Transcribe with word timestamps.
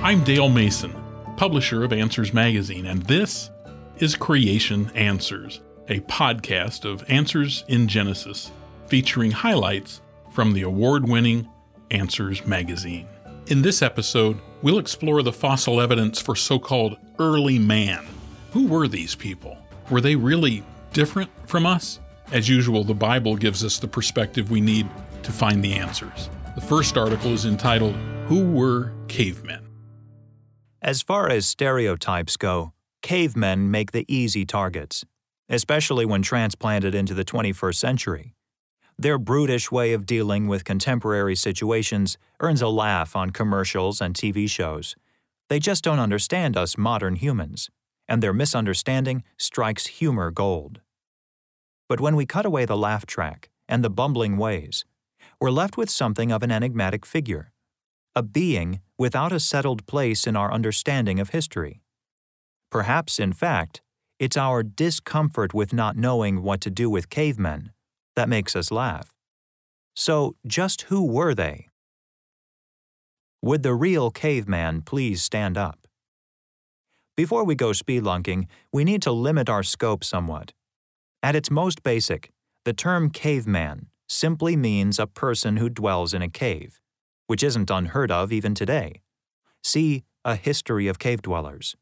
I'm 0.00 0.22
Dale 0.22 0.48
Mason, 0.48 0.94
publisher 1.36 1.82
of 1.82 1.92
Answers 1.92 2.32
Magazine, 2.32 2.86
and 2.86 3.02
this 3.02 3.50
is 3.98 4.14
Creation 4.14 4.92
Answers, 4.94 5.60
a 5.88 5.98
podcast 6.00 6.84
of 6.84 7.04
Answers 7.10 7.64
in 7.66 7.88
Genesis, 7.88 8.52
featuring 8.86 9.32
highlights 9.32 10.00
from 10.30 10.52
the 10.52 10.62
award 10.62 11.06
winning 11.06 11.48
Answers 11.90 12.46
Magazine. 12.46 13.08
In 13.48 13.60
this 13.60 13.82
episode, 13.82 14.38
we'll 14.62 14.78
explore 14.78 15.24
the 15.24 15.32
fossil 15.32 15.80
evidence 15.80 16.20
for 16.20 16.36
so 16.36 16.60
called 16.60 16.96
early 17.18 17.58
man. 17.58 18.06
Who 18.52 18.68
were 18.68 18.86
these 18.86 19.16
people? 19.16 19.58
Were 19.90 20.00
they 20.00 20.14
really 20.14 20.62
different 20.92 21.28
from 21.48 21.66
us? 21.66 21.98
As 22.30 22.48
usual, 22.48 22.84
the 22.84 22.94
Bible 22.94 23.34
gives 23.34 23.64
us 23.64 23.80
the 23.80 23.88
perspective 23.88 24.48
we 24.48 24.60
need 24.60 24.88
to 25.24 25.32
find 25.32 25.62
the 25.62 25.74
answers. 25.74 26.30
The 26.54 26.60
first 26.60 26.96
article 26.96 27.32
is 27.32 27.46
entitled, 27.46 27.96
Who 28.28 28.44
Were 28.52 28.92
Cavemen? 29.08 29.67
As 30.80 31.02
far 31.02 31.28
as 31.28 31.44
stereotypes 31.44 32.36
go, 32.36 32.72
cavemen 33.02 33.68
make 33.68 33.90
the 33.90 34.04
easy 34.06 34.44
targets, 34.44 35.04
especially 35.48 36.06
when 36.06 36.22
transplanted 36.22 36.94
into 36.94 37.14
the 37.14 37.24
21st 37.24 37.74
century. 37.74 38.34
Their 38.96 39.18
brutish 39.18 39.72
way 39.72 39.92
of 39.92 40.06
dealing 40.06 40.46
with 40.46 40.64
contemporary 40.64 41.34
situations 41.34 42.16
earns 42.38 42.62
a 42.62 42.68
laugh 42.68 43.16
on 43.16 43.30
commercials 43.30 44.00
and 44.00 44.14
TV 44.14 44.48
shows. 44.48 44.94
They 45.48 45.58
just 45.58 45.82
don't 45.82 45.98
understand 45.98 46.56
us 46.56 46.78
modern 46.78 47.16
humans, 47.16 47.70
and 48.08 48.22
their 48.22 48.32
misunderstanding 48.32 49.24
strikes 49.36 49.88
humor 49.88 50.30
gold. 50.30 50.80
But 51.88 52.00
when 52.00 52.14
we 52.14 52.24
cut 52.24 52.46
away 52.46 52.66
the 52.66 52.76
laugh 52.76 53.04
track 53.04 53.50
and 53.68 53.82
the 53.82 53.90
bumbling 53.90 54.36
ways, 54.36 54.84
we're 55.40 55.50
left 55.50 55.76
with 55.76 55.90
something 55.90 56.30
of 56.30 56.44
an 56.44 56.52
enigmatic 56.52 57.04
figure 57.04 57.50
a 58.18 58.22
being 58.22 58.80
without 58.98 59.32
a 59.32 59.38
settled 59.38 59.86
place 59.86 60.26
in 60.26 60.34
our 60.34 60.52
understanding 60.52 61.20
of 61.20 61.30
history. 61.30 61.82
Perhaps, 62.68 63.20
in 63.20 63.32
fact, 63.32 63.80
it's 64.18 64.36
our 64.36 64.64
discomfort 64.64 65.54
with 65.54 65.72
not 65.72 65.96
knowing 65.96 66.42
what 66.42 66.60
to 66.62 66.68
do 66.68 66.90
with 66.90 67.10
cavemen 67.10 67.70
that 68.16 68.28
makes 68.28 68.56
us 68.56 68.72
laugh. 68.72 69.14
So, 69.94 70.34
just 70.44 70.82
who 70.90 71.04
were 71.04 71.32
they? 71.32 71.68
Would 73.40 73.62
the 73.62 73.74
real 73.74 74.10
caveman 74.10 74.82
please 74.82 75.22
stand 75.22 75.56
up? 75.56 75.86
Before 77.16 77.44
we 77.44 77.54
go 77.54 77.70
spelunking, 77.70 78.46
we 78.72 78.82
need 78.82 79.02
to 79.02 79.12
limit 79.12 79.48
our 79.48 79.62
scope 79.62 80.02
somewhat. 80.02 80.52
At 81.22 81.36
its 81.36 81.52
most 81.52 81.84
basic, 81.84 82.32
the 82.64 82.72
term 82.72 83.10
caveman 83.10 83.86
simply 84.08 84.56
means 84.56 84.98
a 84.98 85.06
person 85.06 85.58
who 85.58 85.68
dwells 85.68 86.12
in 86.12 86.22
a 86.22 86.28
cave 86.28 86.80
which 87.28 87.44
isn't 87.44 87.70
unheard 87.70 88.10
of 88.10 88.32
even 88.32 88.54
today. 88.54 89.00
See 89.62 90.02
A 90.24 90.34
History 90.34 90.88
of 90.88 90.98
Cave 90.98 91.22
Dwellers. 91.22 91.76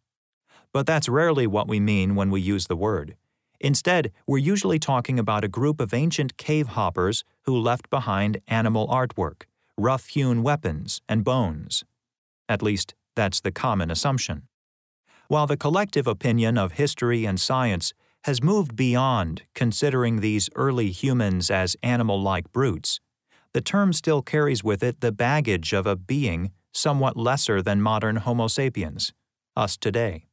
But 0.72 0.86
that's 0.86 1.08
rarely 1.08 1.46
what 1.46 1.68
we 1.68 1.80
mean 1.80 2.14
when 2.14 2.30
we 2.30 2.40
use 2.42 2.66
the 2.66 2.76
word. 2.76 3.16
Instead, 3.60 4.12
we're 4.26 4.38
usually 4.38 4.78
talking 4.78 5.18
about 5.18 5.44
a 5.44 5.48
group 5.48 5.80
of 5.80 5.94
ancient 5.94 6.36
cave 6.36 6.68
hoppers 6.68 7.24
who 7.44 7.56
left 7.56 7.88
behind 7.88 8.42
animal 8.48 8.86
artwork, 8.88 9.44
rough 9.78 10.08
hewn 10.08 10.42
weapons, 10.42 11.00
and 11.08 11.24
bones. 11.24 11.84
At 12.48 12.60
least, 12.60 12.94
that's 13.14 13.40
the 13.40 13.52
common 13.52 13.90
assumption. 13.90 14.42
While 15.28 15.46
the 15.46 15.56
collective 15.56 16.06
opinion 16.06 16.58
of 16.58 16.72
history 16.72 17.24
and 17.24 17.40
science 17.40 17.94
has 18.24 18.42
moved 18.42 18.74
beyond 18.74 19.42
considering 19.54 20.20
these 20.20 20.50
early 20.56 20.90
humans 20.90 21.50
as 21.50 21.76
animal 21.82 22.20
like 22.20 22.52
brutes, 22.52 23.00
the 23.56 23.62
term 23.62 23.90
still 23.94 24.20
carries 24.20 24.62
with 24.62 24.82
it 24.82 25.00
the 25.00 25.10
baggage 25.10 25.72
of 25.72 25.86
a 25.86 25.96
being 25.96 26.50
somewhat 26.74 27.16
lesser 27.16 27.62
than 27.62 27.80
modern 27.80 28.16
Homo 28.16 28.48
sapiens, 28.48 29.14
us 29.56 29.78
today. 29.78 30.26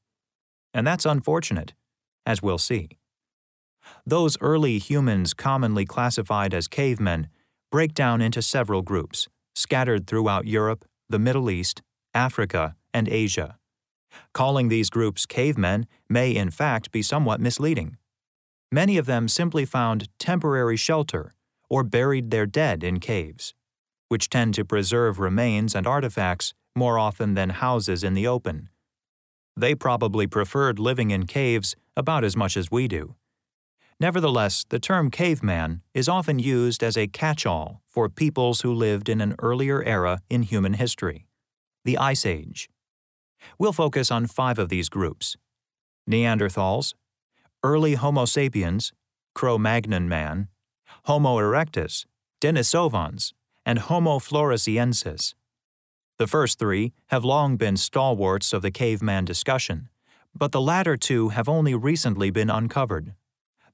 And 0.73 0.85
that's 0.85 1.05
unfortunate, 1.05 1.73
as 2.25 2.41
we'll 2.41 2.57
see. 2.57 2.89
Those 4.05 4.35
early 4.41 4.77
humans 4.77 5.33
commonly 5.33 5.85
classified 5.85 6.53
as 6.53 6.67
cavemen 6.67 7.29
break 7.71 7.93
down 7.93 8.21
into 8.21 8.41
several 8.41 8.81
groups, 8.81 9.29
scattered 9.55 10.05
throughout 10.05 10.45
Europe, 10.45 10.83
the 11.07 11.17
Middle 11.17 11.49
East, 11.49 11.81
Africa, 12.13 12.75
and 12.93 13.07
Asia. 13.07 13.57
Calling 14.33 14.67
these 14.67 14.89
groups 14.89 15.25
cavemen 15.25 15.87
may, 16.09 16.35
in 16.35 16.51
fact, 16.51 16.91
be 16.91 17.01
somewhat 17.01 17.39
misleading. 17.39 17.95
Many 18.69 18.97
of 18.97 19.05
them 19.05 19.29
simply 19.29 19.63
found 19.63 20.09
temporary 20.19 20.75
shelter 20.75 21.33
or 21.73 21.83
buried 21.83 22.29
their 22.29 22.45
dead 22.45 22.83
in 22.83 22.99
caves, 22.99 23.55
which 24.07 24.29
tend 24.29 24.53
to 24.53 24.63
preserve 24.63 25.17
remains 25.17 25.73
and 25.73 25.87
artifacts 25.87 26.53
more 26.75 26.99
often 26.99 27.33
than 27.33 27.49
houses 27.49 28.03
in 28.03 28.13
the 28.13 28.27
open. 28.27 28.69
They 29.57 29.73
probably 29.73 30.27
preferred 30.27 30.77
living 30.77 31.09
in 31.09 31.25
caves 31.25 31.75
about 31.97 32.23
as 32.23 32.35
much 32.35 32.55
as 32.55 32.69
we 32.69 32.87
do. 32.87 33.15
Nevertheless, 33.99 34.65
the 34.69 34.77
term 34.77 35.09
caveman 35.09 35.81
is 35.95 36.07
often 36.07 36.37
used 36.37 36.83
as 36.83 36.95
a 36.95 37.07
catch 37.07 37.43
all 37.43 37.81
for 37.89 38.07
peoples 38.07 38.61
who 38.61 38.71
lived 38.71 39.09
in 39.09 39.19
an 39.19 39.33
earlier 39.39 39.81
era 39.83 40.19
in 40.29 40.43
human 40.43 40.73
history 40.73 41.25
the 41.85 41.97
Ice 41.97 42.23
Age. 42.23 42.69
We'll 43.57 43.73
focus 43.73 44.11
on 44.11 44.27
five 44.27 44.59
of 44.59 44.69
these 44.69 44.89
groups 44.89 45.37
Neanderthals, 46.07 46.93
early 47.63 47.95
Homo 47.95 48.25
sapiens, 48.25 48.93
Cro 49.33 49.57
Magnon 49.57 50.07
man, 50.07 50.49
Homo 51.05 51.37
erectus, 51.37 52.05
Denisovans, 52.39 53.33
and 53.65 53.79
Homo 53.79 54.19
floresiensis. 54.19 55.33
The 56.17 56.27
first 56.27 56.59
three 56.59 56.93
have 57.07 57.25
long 57.25 57.57
been 57.57 57.75
stalwarts 57.75 58.53
of 58.53 58.61
the 58.61 58.71
caveman 58.71 59.25
discussion, 59.25 59.89
but 60.33 60.53
the 60.53 60.61
latter 60.61 60.95
two 60.95 61.29
have 61.29 61.49
only 61.49 61.75
recently 61.75 62.29
been 62.29 62.49
uncovered. 62.49 63.15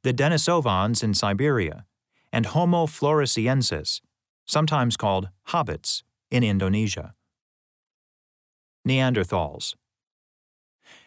The 0.01 0.13
Denisovans 0.13 1.03
in 1.03 1.13
Siberia, 1.13 1.85
and 2.33 2.47
Homo 2.47 2.87
floresiensis, 2.87 4.01
sometimes 4.47 4.97
called 4.97 5.29
hobbits, 5.49 6.01
in 6.31 6.43
Indonesia. 6.43 7.13
Neanderthals 8.87 9.75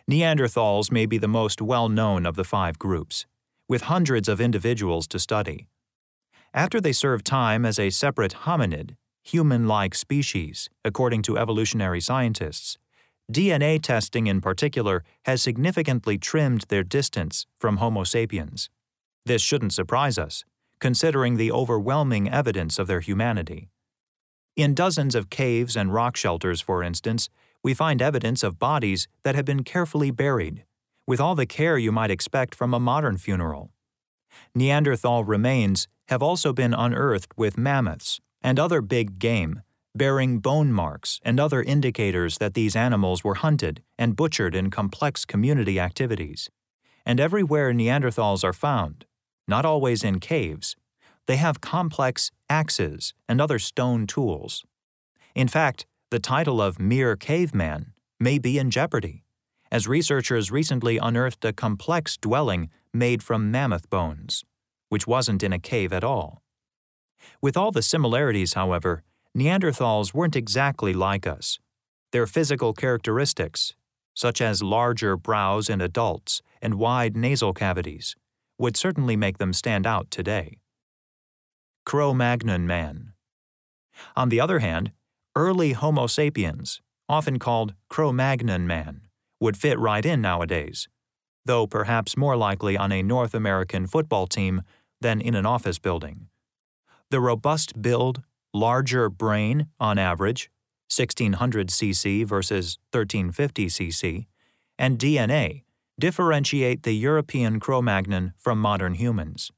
Neanderthals 0.08 0.92
may 0.92 1.06
be 1.06 1.18
the 1.18 1.26
most 1.26 1.60
well 1.60 1.88
known 1.88 2.26
of 2.26 2.36
the 2.36 2.44
five 2.44 2.78
groups, 2.78 3.26
with 3.68 3.82
hundreds 3.82 4.28
of 4.28 4.40
individuals 4.40 5.08
to 5.08 5.18
study. 5.18 5.66
After 6.54 6.82
they 6.82 6.92
served 6.92 7.24
time 7.24 7.64
as 7.64 7.78
a 7.78 7.88
separate 7.88 8.34
hominid, 8.44 8.96
human 9.22 9.66
like 9.66 9.94
species, 9.94 10.68
according 10.84 11.22
to 11.22 11.38
evolutionary 11.38 12.00
scientists, 12.00 12.76
DNA 13.32 13.80
testing 13.80 14.26
in 14.26 14.42
particular 14.42 15.02
has 15.24 15.40
significantly 15.40 16.18
trimmed 16.18 16.66
their 16.68 16.82
distance 16.82 17.46
from 17.58 17.78
Homo 17.78 18.04
sapiens. 18.04 18.68
This 19.24 19.40
shouldn't 19.40 19.72
surprise 19.72 20.18
us, 20.18 20.44
considering 20.78 21.36
the 21.36 21.50
overwhelming 21.50 22.28
evidence 22.28 22.78
of 22.78 22.86
their 22.86 23.00
humanity. 23.00 23.70
In 24.54 24.74
dozens 24.74 25.14
of 25.14 25.30
caves 25.30 25.74
and 25.74 25.94
rock 25.94 26.16
shelters, 26.16 26.60
for 26.60 26.82
instance, 26.82 27.30
we 27.62 27.72
find 27.72 28.02
evidence 28.02 28.42
of 28.42 28.58
bodies 28.58 29.08
that 29.22 29.34
have 29.34 29.46
been 29.46 29.64
carefully 29.64 30.10
buried, 30.10 30.64
with 31.06 31.20
all 31.20 31.34
the 31.34 31.46
care 31.46 31.78
you 31.78 31.92
might 31.92 32.10
expect 32.10 32.54
from 32.54 32.74
a 32.74 32.80
modern 32.80 33.16
funeral. 33.16 33.70
Neanderthal 34.54 35.24
remains 35.24 35.88
have 36.08 36.22
also 36.22 36.52
been 36.52 36.74
unearthed 36.74 37.32
with 37.36 37.58
mammoths 37.58 38.20
and 38.42 38.58
other 38.58 38.80
big 38.80 39.18
game, 39.18 39.62
bearing 39.94 40.38
bone 40.38 40.72
marks 40.72 41.20
and 41.24 41.38
other 41.38 41.62
indicators 41.62 42.38
that 42.38 42.54
these 42.54 42.76
animals 42.76 43.22
were 43.22 43.34
hunted 43.34 43.82
and 43.98 44.16
butchered 44.16 44.54
in 44.54 44.70
complex 44.70 45.24
community 45.24 45.78
activities. 45.78 46.50
And 47.04 47.20
everywhere 47.20 47.72
Neanderthals 47.72 48.44
are 48.44 48.52
found, 48.52 49.06
not 49.46 49.64
always 49.64 50.04
in 50.04 50.20
caves, 50.20 50.76
they 51.26 51.36
have 51.36 51.60
complex 51.60 52.30
axes 52.48 53.14
and 53.28 53.40
other 53.40 53.58
stone 53.58 54.06
tools. 54.06 54.64
In 55.34 55.48
fact, 55.48 55.86
the 56.10 56.18
title 56.18 56.60
of 56.60 56.78
mere 56.78 57.16
caveman 57.16 57.92
may 58.20 58.38
be 58.38 58.58
in 58.58 58.70
jeopardy, 58.70 59.24
as 59.72 59.88
researchers 59.88 60.52
recently 60.52 60.98
unearthed 60.98 61.44
a 61.44 61.52
complex 61.52 62.16
dwelling 62.16 62.70
made 62.94 63.24
from 63.24 63.50
mammoth 63.50 63.90
bones 63.90 64.44
which 64.92 65.06
wasn't 65.06 65.42
in 65.42 65.54
a 65.54 65.58
cave 65.58 65.90
at 65.90 66.04
all. 66.04 66.42
With 67.40 67.56
all 67.56 67.72
the 67.72 67.80
similarities, 67.80 68.52
however, 68.52 69.02
Neanderthals 69.34 70.12
weren't 70.12 70.36
exactly 70.36 70.92
like 70.92 71.26
us. 71.26 71.58
Their 72.10 72.26
physical 72.26 72.74
characteristics, 72.74 73.74
such 74.12 74.42
as 74.42 74.62
larger 74.62 75.16
brows 75.16 75.70
in 75.70 75.80
adults 75.80 76.42
and 76.60 76.74
wide 76.74 77.16
nasal 77.16 77.54
cavities, 77.54 78.14
would 78.58 78.76
certainly 78.76 79.16
make 79.16 79.38
them 79.38 79.54
stand 79.54 79.86
out 79.86 80.10
today. 80.10 80.58
Cro 81.86 82.12
Magnon 82.12 82.66
man. 82.66 83.14
On 84.14 84.28
the 84.28 84.40
other 84.40 84.58
hand, 84.58 84.92
early 85.34 85.72
Homo 85.72 86.06
sapiens, 86.06 86.82
often 87.08 87.38
called 87.38 87.72
Cro 87.88 88.12
Magnon 88.12 88.66
man, 88.66 89.08
would 89.42 89.56
fit 89.56 89.76
right 89.76 90.06
in 90.06 90.20
nowadays, 90.20 90.88
though 91.44 91.66
perhaps 91.66 92.16
more 92.16 92.36
likely 92.36 92.76
on 92.76 92.92
a 92.92 93.02
North 93.02 93.34
American 93.34 93.88
football 93.88 94.28
team 94.28 94.62
than 95.00 95.20
in 95.20 95.34
an 95.34 95.44
office 95.44 95.80
building. 95.80 96.28
The 97.10 97.20
robust 97.20 97.82
build, 97.82 98.22
larger 98.54 99.10
brain, 99.10 99.66
on 99.80 99.98
average, 99.98 100.48
1600 100.96 101.68
cc 101.70 102.24
versus 102.24 102.78
1350 102.92 103.66
cc, 103.66 104.26
and 104.78 104.96
DNA 104.96 105.64
differentiate 105.98 106.84
the 106.84 106.92
European 106.92 107.58
Cro 107.58 107.82
Magnon 107.82 108.34
from 108.38 108.60
modern 108.60 108.94
humans. 108.94 109.50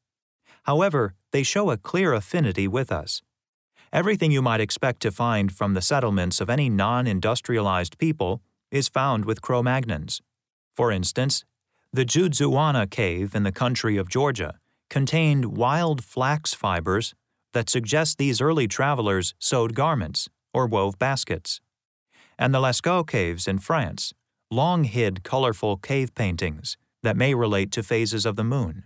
However, 0.62 1.14
they 1.30 1.42
show 1.42 1.70
a 1.70 1.76
clear 1.76 2.14
affinity 2.14 2.66
with 2.66 2.90
us. 2.90 3.20
Everything 3.92 4.30
you 4.32 4.40
might 4.40 4.62
expect 4.62 5.02
to 5.02 5.12
find 5.12 5.52
from 5.52 5.74
the 5.74 5.82
settlements 5.82 6.40
of 6.40 6.48
any 6.48 6.70
non 6.70 7.06
industrialized 7.06 7.98
people 7.98 8.40
is 8.74 8.88
found 8.88 9.24
with 9.24 9.40
Cro 9.40 9.62
Magnons. 9.62 10.20
For 10.74 10.90
instance, 10.90 11.44
the 11.92 12.04
Dzudzuana 12.04 12.90
cave 12.90 13.32
in 13.32 13.44
the 13.44 13.52
country 13.52 13.96
of 13.96 14.08
Georgia 14.08 14.58
contained 14.90 15.56
wild 15.56 16.02
flax 16.02 16.52
fibers 16.52 17.14
that 17.52 17.70
suggest 17.70 18.18
these 18.18 18.40
early 18.40 18.66
travelers 18.66 19.32
sewed 19.38 19.76
garments 19.76 20.28
or 20.52 20.66
wove 20.66 20.98
baskets. 20.98 21.60
And 22.36 22.52
the 22.52 22.58
Lascaux 22.58 23.06
caves 23.06 23.46
in 23.46 23.58
France 23.58 24.12
long 24.50 24.82
hid 24.84 25.22
colorful 25.22 25.76
cave 25.76 26.12
paintings 26.16 26.76
that 27.04 27.16
may 27.16 27.32
relate 27.32 27.70
to 27.72 27.82
phases 27.82 28.26
of 28.26 28.34
the 28.34 28.44
moon. 28.44 28.84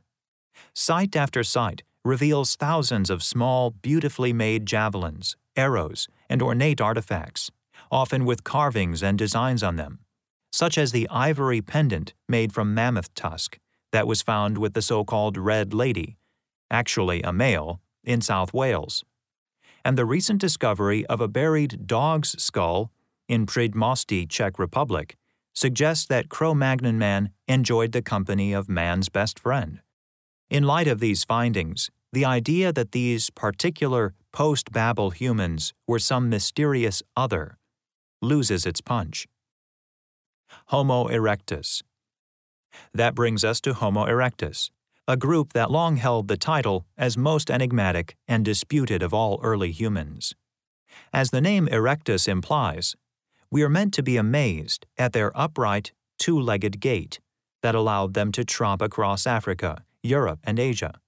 Site 0.75 1.17
after 1.17 1.43
site 1.43 1.83
reveals 2.05 2.57
thousands 2.57 3.09
of 3.09 3.23
small, 3.23 3.71
beautifully 3.71 4.35
made 4.35 4.67
javelins, 4.67 5.37
arrows, 5.57 6.09
and 6.29 6.43
ornate 6.43 6.81
artifacts, 6.81 7.51
often 7.91 8.25
with 8.25 8.45
carvings 8.45 9.03
and 9.03 9.19
designs 9.19 9.63
on 9.63 9.77
them, 9.77 10.01
such 10.53 10.79
as 10.79 10.93
the 10.93 11.09
ivory 11.11 11.61
pendant 11.61 12.15
made 12.29 12.53
from 12.53 12.75
mammoth 12.75 13.13
tusk 13.15 13.59
that 13.93 14.07
was 14.07 14.23
found 14.23 14.59
with 14.59 14.75
the 14.75 14.83
so 14.83 15.05
called 15.05 15.37
Red 15.37 15.73
Lady, 15.73 16.17
actually 16.71 17.23
a 17.23 17.33
male, 17.33 17.81
in 18.05 18.21
South 18.21 18.55
Wales, 18.55 19.05
and 19.85 19.97
the 19.97 20.07
recent 20.07 20.41
discovery 20.41 21.05
of 21.07 21.21
a 21.21 21.29
buried 21.29 21.87
dog's 21.87 22.41
skull 22.43 22.91
in 23.29 23.47
Předmostí, 23.47 24.29
Czech 24.29 24.59
Republic, 24.59 25.17
suggests 25.55 26.07
that 26.07 26.29
Cro 26.29 26.55
Magnon 26.55 26.99
man 26.99 27.31
enjoyed 27.47 27.93
the 27.93 28.03
company 28.03 28.53
of 28.53 28.69
man's 28.69 29.09
best 29.09 29.39
friend. 29.39 29.81
In 30.49 30.63
light 30.65 30.89
of 30.89 31.01
these 31.01 31.25
findings, 31.25 31.91
the 32.13 32.25
idea 32.25 32.73
that 32.73 32.93
these 32.93 33.29
particular 33.31 34.15
post 34.33 34.73
Babel 34.73 35.11
humans 35.11 35.75
were 35.87 35.99
some 35.99 36.31
mysterious 36.31 37.03
other 37.17 37.58
loses 38.21 38.67
its 38.67 38.81
punch. 38.81 39.27
Homo 40.67 41.09
erectus. 41.09 41.83
That 42.93 43.15
brings 43.15 43.45
us 43.45 43.61
to 43.63 43.75
Homo 43.75 44.07
erectus, 44.07 44.71
a 45.07 45.17
group 45.17 45.53
that 45.53 45.71
long 45.71 45.97
held 45.97 46.29
the 46.29 46.37
title 46.37 46.87
as 46.97 47.17
most 47.17 47.51
enigmatic 47.51 48.17
and 48.27 48.45
disputed 48.45 49.03
of 49.03 49.15
all 49.15 49.41
early 49.43 49.73
humans. 49.73 50.35
As 51.13 51.31
the 51.31 51.41
name 51.41 51.67
erectus 51.69 52.29
implies, 52.29 52.97
we 53.51 53.63
are 53.63 53.69
meant 53.69 53.95
to 53.95 54.03
be 54.03 54.17
amazed 54.17 54.87
at 54.99 55.13
their 55.13 55.37
upright, 55.39 55.93
two 56.19 56.39
legged 56.39 56.81
gait 56.81 57.21
that 57.63 57.75
allowed 57.75 58.15
them 58.15 58.33
to 58.33 58.45
tromp 58.45 58.83
across 58.83 59.27
Africa, 59.27 59.85
Europe, 60.03 60.41
and 60.45 60.59
Asia. 60.59 61.01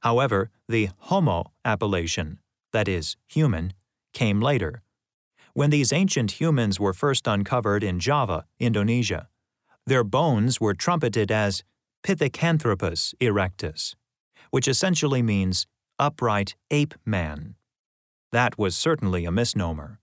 However, 0.00 0.50
the 0.68 0.90
Homo 0.98 1.52
appellation, 1.64 2.38
that 2.72 2.88
is, 2.88 3.16
human, 3.26 3.72
came 4.12 4.40
later. 4.40 4.82
When 5.56 5.70
these 5.70 5.90
ancient 5.90 6.32
humans 6.32 6.78
were 6.78 6.92
first 6.92 7.26
uncovered 7.26 7.82
in 7.82 7.98
Java, 7.98 8.44
Indonesia, 8.60 9.30
their 9.86 10.04
bones 10.04 10.60
were 10.60 10.74
trumpeted 10.74 11.32
as 11.32 11.64
Pithecanthropus 12.02 13.14
erectus, 13.22 13.94
which 14.50 14.68
essentially 14.68 15.22
means 15.22 15.66
upright 15.98 16.56
ape 16.70 16.92
man. 17.06 17.54
That 18.32 18.58
was 18.58 18.76
certainly 18.76 19.24
a 19.24 19.32
misnomer. 19.32 19.98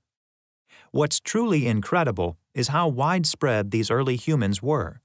What's 0.90 1.20
truly 1.20 1.68
incredible 1.68 2.40
is 2.56 2.70
how 2.70 2.88
widespread 2.88 3.70
these 3.70 3.92
early 3.92 4.16
humans 4.16 4.64
were. 4.64 5.02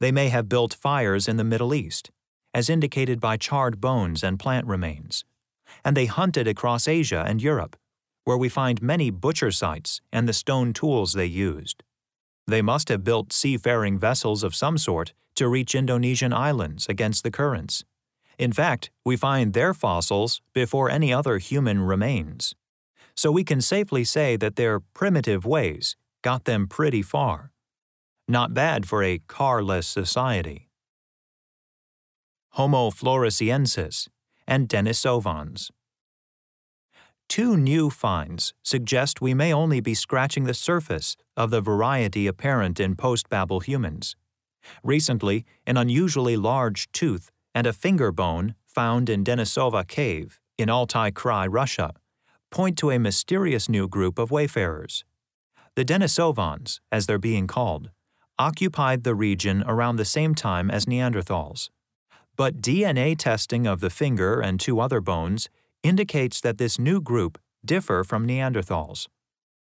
They 0.00 0.10
may 0.10 0.30
have 0.30 0.48
built 0.48 0.72
fires 0.72 1.28
in 1.28 1.36
the 1.36 1.44
Middle 1.44 1.74
East, 1.74 2.10
as 2.54 2.70
indicated 2.70 3.20
by 3.20 3.36
charred 3.36 3.78
bones 3.78 4.24
and 4.24 4.38
plant 4.38 4.66
remains, 4.66 5.26
and 5.84 5.94
they 5.94 6.06
hunted 6.06 6.48
across 6.48 6.88
Asia 6.88 7.22
and 7.28 7.42
Europe, 7.42 7.76
where 8.26 8.36
we 8.36 8.48
find 8.50 8.82
many 8.82 9.08
butcher 9.08 9.50
sites 9.50 10.02
and 10.12 10.28
the 10.28 10.32
stone 10.32 10.72
tools 10.72 11.12
they 11.12 11.26
used. 11.26 11.82
They 12.46 12.60
must 12.60 12.88
have 12.90 13.04
built 13.04 13.32
seafaring 13.32 13.98
vessels 13.98 14.42
of 14.42 14.54
some 14.54 14.78
sort 14.78 15.14
to 15.36 15.48
reach 15.48 15.74
Indonesian 15.74 16.32
islands 16.32 16.88
against 16.88 17.22
the 17.22 17.30
currents. 17.30 17.84
In 18.36 18.52
fact, 18.52 18.90
we 19.04 19.16
find 19.16 19.52
their 19.52 19.72
fossils 19.72 20.42
before 20.52 20.90
any 20.90 21.12
other 21.12 21.38
human 21.38 21.80
remains 21.80 22.54
so 23.16 23.32
we 23.32 23.44
can 23.44 23.60
safely 23.60 24.04
say 24.04 24.36
that 24.36 24.56
their 24.56 24.80
primitive 24.80 25.46
ways 25.46 25.96
got 26.22 26.44
them 26.44 26.66
pretty 26.66 27.02
far. 27.02 27.50
Not 28.28 28.52
bad 28.52 28.86
for 28.86 29.02
a 29.02 29.20
carless 29.26 29.86
society. 29.86 30.68
Homo 32.50 32.90
floresiensis 32.90 34.08
and 34.46 34.68
Denisovans. 34.68 35.70
Two 37.36 37.54
new 37.58 37.90
finds 37.90 38.54
suggest 38.62 39.20
we 39.20 39.34
may 39.34 39.52
only 39.52 39.78
be 39.78 39.92
scratching 39.92 40.44
the 40.44 40.54
surface 40.54 41.18
of 41.36 41.50
the 41.50 41.60
variety 41.60 42.26
apparent 42.26 42.80
in 42.80 42.96
post 42.96 43.28
Babel 43.28 43.60
humans. 43.60 44.16
Recently, 44.82 45.44
an 45.66 45.76
unusually 45.76 46.38
large 46.38 46.90
tooth 46.92 47.30
and 47.54 47.66
a 47.66 47.74
finger 47.74 48.10
bone 48.10 48.54
found 48.64 49.10
in 49.10 49.22
Denisova 49.22 49.86
Cave 49.86 50.40
in 50.56 50.70
Altai 50.70 51.10
Krai, 51.10 51.46
Russia, 51.50 51.92
point 52.50 52.78
to 52.78 52.90
a 52.90 52.98
mysterious 52.98 53.68
new 53.68 53.86
group 53.86 54.18
of 54.18 54.30
wayfarers. 54.30 55.04
The 55.74 55.84
Denisovans, 55.84 56.80
as 56.90 57.04
they're 57.04 57.18
being 57.18 57.46
called, 57.46 57.90
occupied 58.38 59.04
the 59.04 59.14
region 59.14 59.62
around 59.66 59.96
the 59.96 60.06
same 60.06 60.34
time 60.34 60.70
as 60.70 60.86
Neanderthals. 60.86 61.68
But 62.34 62.62
DNA 62.62 63.14
testing 63.14 63.66
of 63.66 63.80
the 63.80 63.90
finger 63.90 64.40
and 64.40 64.58
two 64.58 64.80
other 64.80 65.02
bones 65.02 65.50
indicates 65.88 66.40
that 66.40 66.58
this 66.58 66.78
new 66.78 67.00
group 67.00 67.38
differ 67.64 68.04
from 68.04 68.26
Neanderthals. 68.26 69.08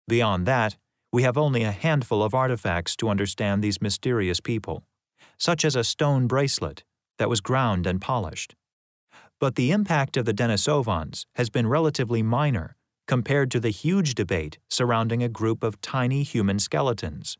Beyond 0.08 0.46
that, 0.46 0.76
we 1.12 1.22
have 1.22 1.38
only 1.38 1.62
a 1.64 1.72
handful 1.72 2.22
of 2.22 2.34
artifacts 2.34 2.94
to 2.96 3.08
understand 3.08 3.62
these 3.62 3.82
mysterious 3.82 4.40
people, 4.40 4.84
such 5.38 5.64
as 5.64 5.74
a 5.74 5.84
stone 5.84 6.26
bracelet 6.26 6.84
that 7.18 7.28
was 7.28 7.40
ground 7.40 7.86
and 7.86 8.00
polished 8.00 8.54
but 9.40 9.54
the 9.54 9.72
impact 9.72 10.16
of 10.16 10.26
the 10.26 10.34
Denisovans 10.34 11.24
has 11.34 11.48
been 11.48 11.66
relatively 11.66 12.22
minor 12.22 12.76
compared 13.08 13.50
to 13.50 13.58
the 13.58 13.70
huge 13.70 14.14
debate 14.14 14.58
surrounding 14.68 15.22
a 15.22 15.28
group 15.28 15.64
of 15.64 15.80
tiny 15.80 16.22
human 16.22 16.58
skeletons. 16.60 17.38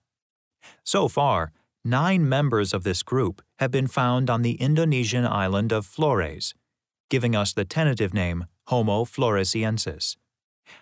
So 0.82 1.06
far, 1.06 1.52
nine 1.84 2.28
members 2.28 2.74
of 2.74 2.82
this 2.82 3.02
group 3.02 3.42
have 3.58 3.70
been 3.70 3.86
found 3.86 4.28
on 4.28 4.42
the 4.42 4.54
Indonesian 4.54 5.26
island 5.26 5.70
of 5.72 5.86
Flores, 5.86 6.54
giving 7.08 7.36
us 7.36 7.52
the 7.52 7.64
tentative 7.64 8.12
name 8.12 8.46
Homo 8.70 9.04
floresiensis. 9.04 10.16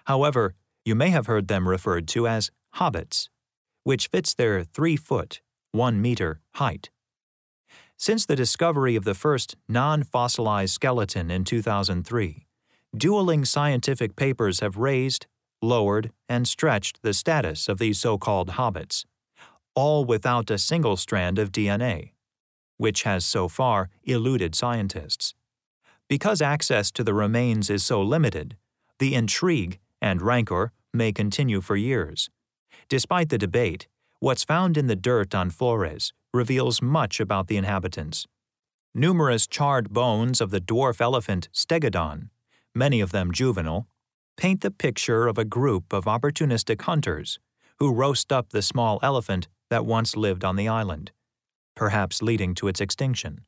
However, 0.04 0.54
you 0.84 0.94
may 0.94 1.08
have 1.08 1.24
heard 1.24 1.48
them 1.48 1.66
referred 1.66 2.06
to 2.08 2.28
as 2.28 2.50
hobbits, 2.76 3.30
which 3.82 4.08
fits 4.08 4.34
their 4.34 4.62
three 4.62 4.94
foot, 4.94 5.40
one 5.72 6.02
meter 6.02 6.42
height. 6.56 6.90
Since 7.96 8.26
the 8.26 8.36
discovery 8.36 8.94
of 8.94 9.04
the 9.04 9.14
first 9.14 9.56
non 9.66 10.02
fossilized 10.02 10.74
skeleton 10.74 11.30
in 11.30 11.44
2003, 11.44 12.46
dueling 12.94 13.46
scientific 13.46 14.16
papers 14.16 14.60
have 14.60 14.76
raised, 14.76 15.26
lowered, 15.62 16.12
and 16.28 16.46
stretched 16.46 17.00
the 17.00 17.14
status 17.14 17.70
of 17.70 17.78
these 17.78 17.98
so 17.98 18.18
called 18.18 18.50
hobbits, 18.50 19.06
all 19.74 20.04
without 20.04 20.50
a 20.50 20.58
single 20.58 20.98
strand 20.98 21.38
of 21.38 21.52
DNA, 21.52 22.10
which 22.76 23.04
has 23.04 23.24
so 23.24 23.48
far 23.48 23.88
eluded 24.04 24.54
scientists. 24.54 25.32
Because 26.08 26.40
access 26.40 26.90
to 26.92 27.04
the 27.04 27.14
remains 27.14 27.68
is 27.68 27.84
so 27.84 28.00
limited, 28.00 28.56
the 28.98 29.14
intrigue 29.14 29.78
and 30.00 30.22
rancor 30.22 30.72
may 30.92 31.12
continue 31.12 31.60
for 31.60 31.76
years. 31.76 32.30
Despite 32.88 33.28
the 33.28 33.38
debate, 33.38 33.86
what's 34.20 34.44
found 34.44 34.76
in 34.76 34.86
the 34.86 34.96
dirt 34.96 35.34
on 35.34 35.50
Flores 35.50 36.12
reveals 36.32 36.80
much 36.80 37.20
about 37.20 37.48
the 37.48 37.56
inhabitants. 37.56 38.26
Numerous 38.94 39.46
charred 39.46 39.90
bones 39.90 40.40
of 40.40 40.50
the 40.50 40.60
dwarf 40.60 41.00
elephant 41.00 41.48
Stegodon, 41.52 42.30
many 42.74 43.00
of 43.00 43.12
them 43.12 43.30
juvenile, 43.30 43.86
paint 44.36 44.62
the 44.62 44.70
picture 44.70 45.26
of 45.26 45.36
a 45.36 45.44
group 45.44 45.92
of 45.92 46.04
opportunistic 46.06 46.80
hunters 46.82 47.38
who 47.78 47.92
roast 47.92 48.32
up 48.32 48.50
the 48.50 48.62
small 48.62 48.98
elephant 49.02 49.48
that 49.68 49.84
once 49.84 50.16
lived 50.16 50.44
on 50.44 50.56
the 50.56 50.68
island, 50.68 51.12
perhaps 51.76 52.22
leading 52.22 52.54
to 52.54 52.66
its 52.66 52.80
extinction. 52.80 53.42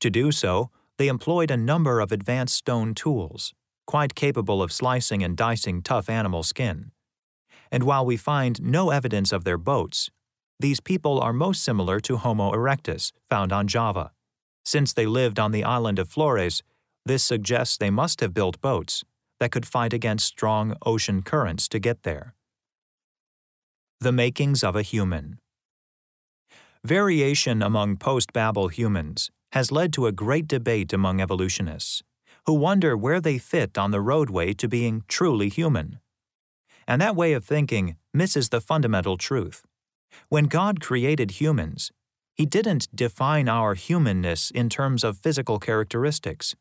To 0.00 0.10
do 0.10 0.30
so, 0.30 0.70
they 0.98 1.08
employed 1.08 1.50
a 1.50 1.56
number 1.56 2.00
of 2.00 2.12
advanced 2.12 2.56
stone 2.56 2.94
tools, 2.94 3.52
quite 3.86 4.14
capable 4.14 4.62
of 4.62 4.72
slicing 4.72 5.22
and 5.22 5.36
dicing 5.36 5.82
tough 5.82 6.08
animal 6.08 6.42
skin. 6.42 6.90
And 7.70 7.82
while 7.82 8.06
we 8.06 8.16
find 8.16 8.62
no 8.62 8.90
evidence 8.90 9.32
of 9.32 9.44
their 9.44 9.58
boats, 9.58 10.10
these 10.58 10.80
people 10.80 11.20
are 11.20 11.32
most 11.32 11.62
similar 11.62 12.00
to 12.00 12.16
Homo 12.16 12.52
erectus, 12.52 13.12
found 13.28 13.52
on 13.52 13.66
Java. 13.66 14.12
Since 14.64 14.94
they 14.94 15.06
lived 15.06 15.38
on 15.38 15.52
the 15.52 15.64
island 15.64 15.98
of 15.98 16.08
Flores, 16.08 16.62
this 17.04 17.22
suggests 17.22 17.76
they 17.76 17.90
must 17.90 18.20
have 18.20 18.32
built 18.34 18.60
boats 18.60 19.04
that 19.38 19.52
could 19.52 19.66
fight 19.66 19.92
against 19.92 20.26
strong 20.26 20.74
ocean 20.84 21.22
currents 21.22 21.68
to 21.68 21.78
get 21.78 22.02
there. 22.02 22.34
The 24.00 24.12
Makings 24.12 24.64
of 24.64 24.74
a 24.74 24.82
Human. 24.82 25.38
Variation 26.84 27.62
among 27.62 27.96
post 27.96 28.32
Babel 28.32 28.68
humans 28.68 29.30
has 29.56 29.72
led 29.72 29.90
to 29.90 30.04
a 30.04 30.12
great 30.12 30.46
debate 30.46 30.92
among 30.92 31.18
evolutionists, 31.18 32.02
who 32.44 32.52
wonder 32.52 32.94
where 32.94 33.22
they 33.22 33.38
fit 33.38 33.78
on 33.78 33.90
the 33.90 34.02
roadway 34.02 34.52
to 34.52 34.68
being 34.68 35.02
truly 35.08 35.48
human. 35.48 35.98
And 36.86 37.00
that 37.00 37.16
way 37.16 37.32
of 37.32 37.42
thinking 37.42 37.96
misses 38.12 38.50
the 38.50 38.60
fundamental 38.60 39.16
truth. 39.16 39.64
When 40.28 40.44
God 40.44 40.82
created 40.82 41.40
humans, 41.40 41.90
He 42.34 42.44
didn't 42.44 42.94
define 42.94 43.48
our 43.48 43.72
humanness 43.72 44.50
in 44.50 44.68
terms 44.68 45.02
of 45.02 45.16
physical 45.16 45.58
characteristics. 45.58 46.54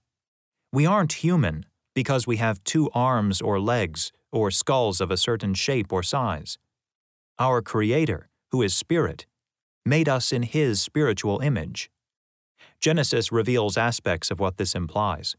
We 0.71 0.85
aren't 0.85 1.21
human 1.21 1.65
because 1.95 2.25
we 2.25 2.37
have 2.37 2.63
two 2.63 2.89
arms 2.93 3.41
or 3.41 3.59
legs 3.59 4.13
or 4.31 4.51
skulls 4.51 5.01
of 5.01 5.11
a 5.11 5.17
certain 5.17 5.53
shape 5.53 5.91
or 5.91 6.01
size. 6.01 6.57
Our 7.39 7.61
Creator, 7.61 8.29
who 8.51 8.61
is 8.61 8.73
Spirit, 8.73 9.25
made 9.85 10.07
us 10.07 10.31
in 10.31 10.43
His 10.43 10.81
spiritual 10.81 11.41
image. 11.41 11.89
Genesis 12.79 13.31
reveals 13.31 13.77
aspects 13.77 14.29
of 14.31 14.39
what 14.39 14.57
this 14.57 14.75
implies. 14.75 15.35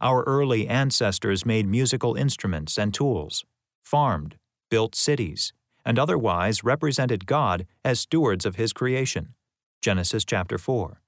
Our 0.00 0.22
early 0.24 0.68
ancestors 0.68 1.44
made 1.44 1.66
musical 1.66 2.14
instruments 2.14 2.78
and 2.78 2.94
tools, 2.94 3.44
farmed, 3.84 4.36
built 4.70 4.94
cities, 4.94 5.52
and 5.84 5.98
otherwise 5.98 6.64
represented 6.64 7.26
God 7.26 7.66
as 7.84 8.00
stewards 8.00 8.44
of 8.44 8.56
His 8.56 8.72
creation. 8.72 9.34
Genesis 9.82 10.24
chapter 10.24 10.58
4. 10.58 11.00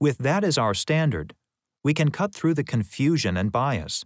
With 0.00 0.18
that 0.18 0.44
as 0.44 0.56
our 0.56 0.74
standard, 0.74 1.34
we 1.82 1.92
can 1.92 2.10
cut 2.10 2.34
through 2.34 2.54
the 2.54 2.64
confusion 2.64 3.36
and 3.36 3.52
bias. 3.52 4.04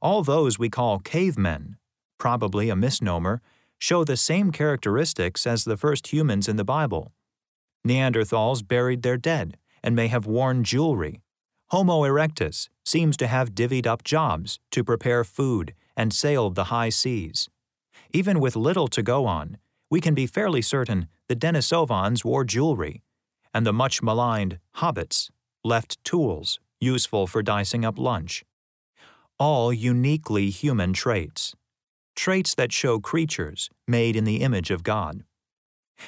All 0.00 0.22
those 0.22 0.58
we 0.58 0.70
call 0.70 0.98
cavemen, 0.98 1.76
probably 2.18 2.68
a 2.68 2.76
misnomer, 2.76 3.42
show 3.78 4.04
the 4.04 4.16
same 4.16 4.52
characteristics 4.52 5.46
as 5.46 5.64
the 5.64 5.76
first 5.76 6.12
humans 6.12 6.48
in 6.48 6.56
the 6.56 6.64
Bible. 6.64 7.12
Neanderthals 7.86 8.66
buried 8.66 9.02
their 9.02 9.16
dead 9.16 9.58
and 9.82 9.96
may 9.96 10.08
have 10.08 10.26
worn 10.26 10.64
jewelry. 10.64 11.20
Homo 11.68 12.02
erectus 12.02 12.68
seems 12.84 13.16
to 13.16 13.26
have 13.26 13.54
divvied 13.54 13.86
up 13.86 14.04
jobs 14.04 14.58
to 14.70 14.84
prepare 14.84 15.24
food 15.24 15.74
and 15.96 16.12
sailed 16.12 16.54
the 16.54 16.64
high 16.64 16.90
seas. 16.90 17.48
Even 18.12 18.40
with 18.40 18.56
little 18.56 18.88
to 18.88 19.02
go 19.02 19.26
on, 19.26 19.56
we 19.90 20.00
can 20.00 20.14
be 20.14 20.26
fairly 20.26 20.62
certain 20.62 21.08
the 21.28 21.36
Denisovans 21.36 22.24
wore 22.24 22.44
jewelry, 22.44 23.02
and 23.54 23.66
the 23.66 23.72
much 23.72 24.02
maligned 24.02 24.58
hobbits 24.76 25.30
left 25.64 26.02
tools 26.04 26.60
useful 26.80 27.26
for 27.26 27.42
dicing 27.42 27.84
up 27.84 27.98
lunch. 27.98 28.44
All 29.38 29.72
uniquely 29.72 30.50
human 30.50 30.92
traits. 30.92 31.54
Traits 32.14 32.54
that 32.56 32.72
show 32.72 32.98
creatures 32.98 33.70
made 33.88 34.16
in 34.16 34.24
the 34.24 34.42
image 34.42 34.70
of 34.70 34.82
God. 34.82 35.24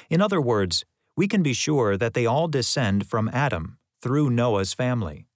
In 0.09 0.21
other 0.21 0.41
words, 0.41 0.85
we 1.15 1.27
can 1.27 1.41
be 1.41 1.53
sure 1.53 1.97
that 1.97 2.13
they 2.13 2.25
all 2.25 2.47
descend 2.47 3.07
from 3.07 3.29
Adam 3.33 3.77
through 4.01 4.29
Noah's 4.29 4.73
family. 4.73 5.27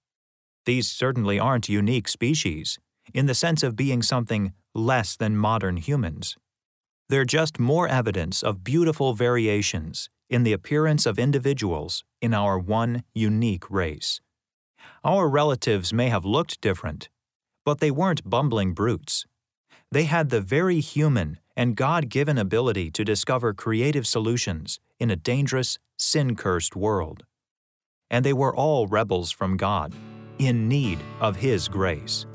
These 0.66 0.90
certainly 0.90 1.38
aren't 1.38 1.68
unique 1.68 2.06
species, 2.06 2.78
in 3.12 3.26
the 3.26 3.34
sense 3.34 3.62
of 3.62 3.76
being 3.76 4.02
something 4.02 4.52
less 4.74 5.16
than 5.16 5.36
modern 5.36 5.76
humans. 5.78 6.36
They're 7.08 7.24
just 7.24 7.58
more 7.58 7.88
evidence 7.88 8.42
of 8.42 8.62
beautiful 8.62 9.14
variations 9.14 10.08
in 10.28 10.44
the 10.44 10.52
appearance 10.52 11.06
of 11.06 11.18
individuals 11.18 12.04
in 12.20 12.32
our 12.32 12.56
one 12.56 13.02
unique 13.14 13.68
race. 13.68 14.20
Our 15.02 15.28
relatives 15.28 15.92
may 15.92 16.08
have 16.08 16.24
looked 16.24 16.60
different, 16.60 17.08
but 17.64 17.80
they 17.80 17.90
weren't 17.90 18.28
bumbling 18.28 18.74
brutes. 18.74 19.26
They 19.90 20.04
had 20.04 20.30
the 20.30 20.40
very 20.40 20.78
human 20.78 21.39
and 21.56 21.76
God 21.76 22.08
given 22.08 22.38
ability 22.38 22.90
to 22.92 23.04
discover 23.04 23.52
creative 23.52 24.06
solutions 24.06 24.80
in 24.98 25.10
a 25.10 25.16
dangerous, 25.16 25.78
sin 25.96 26.36
cursed 26.36 26.76
world. 26.76 27.24
And 28.10 28.24
they 28.24 28.32
were 28.32 28.54
all 28.54 28.86
rebels 28.86 29.30
from 29.30 29.56
God, 29.56 29.92
in 30.38 30.68
need 30.68 30.98
of 31.20 31.36
His 31.36 31.68
grace. 31.68 32.26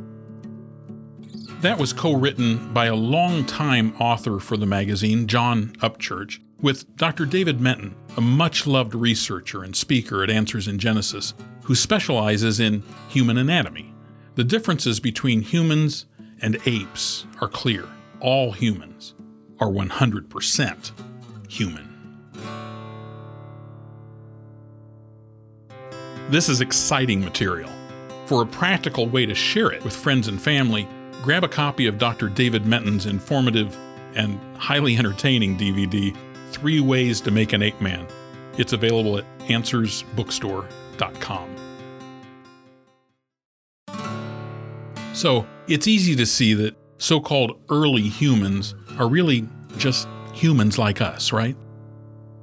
That 1.62 1.80
was 1.80 1.94
co 1.94 2.14
written 2.14 2.74
by 2.74 2.86
a 2.86 2.96
long-time 2.96 3.96
author 4.00 4.40
for 4.40 4.58
the 4.58 4.66
magazine, 4.66 5.26
John 5.28 5.74
Upchurch, 5.80 6.40
with 6.62 6.96
Dr. 6.96 7.26
David 7.26 7.60
Menton, 7.60 7.96
a 8.18 8.22
much 8.22 8.68
loved 8.68 8.94
researcher 8.94 9.64
and 9.64 9.76
speaker 9.76 10.24
at 10.24 10.30
Answers 10.30 10.68
in 10.68 10.78
Genesis, 10.78 11.34
who 11.64 11.76
specializes 11.76 12.60
in 12.60 12.84
human 13.10 13.38
anatomy. 13.38 13.94
The 14.36 14.44
differences 14.44 15.00
between 15.00 15.42
humans 15.42 16.06
and 16.42 16.60
apes 16.66 17.26
are 17.42 17.48
clear. 17.48 17.86
All 18.20 18.52
humans 18.52 19.14
are 19.60 19.70
100% 19.70 20.92
human. 21.50 21.90
This 26.30 26.50
is 26.50 26.62
exciting 26.62 27.22
material. 27.22 27.70
For 28.26 28.42
a 28.42 28.46
practical 28.46 29.08
way 29.08 29.26
to 29.28 29.36
share 29.36 29.72
it 29.72 29.84
with 29.84 29.96
friends 29.96 30.28
and 30.28 30.42
family, 30.42 30.88
grab 31.22 31.44
a 31.44 31.48
copy 31.48 31.86
of 31.86 32.00
Dr. 32.00 32.30
David 32.30 32.66
Menton's 32.66 33.06
informative 33.06 33.78
and 34.16 34.40
highly 34.58 34.98
entertaining 34.98 35.56
DVD, 35.58 36.18
Three 36.52 36.80
Ways 36.80 37.22
to 37.22 37.30
Make 37.32 37.54
an 37.54 37.62
Ape 37.62 37.80
Man. 37.82 38.08
It's 38.58 38.74
available 38.74 39.20
at 39.20 39.26
answersbookstore.com. 39.42 41.56
So, 45.14 45.46
it's 45.68 45.88
easy 45.88 46.16
to 46.16 46.26
see 46.26 46.56
that 46.56 46.76
so 46.98 47.20
called 47.20 47.60
early 47.70 48.04
humans 48.04 48.76
are 48.98 49.08
really 49.08 49.48
just 49.78 50.08
humans 50.34 50.78
like 50.78 51.02
us, 51.02 51.32
right? 51.32 51.56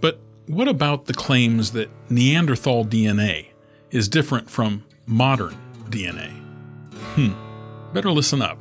But 0.01 0.21
what 0.47 0.69
about 0.69 1.07
the 1.07 1.15
claims 1.15 1.73
that 1.73 1.91
Neanderthal 2.11 2.85
DNA 2.85 3.49
is 3.91 4.09
different 4.09 4.51
from 4.51 4.85
modern 5.07 5.57
DNA? 5.89 6.31
Hmm, 7.15 7.33
better 7.93 8.11
listen 8.11 8.43
up. 8.43 8.59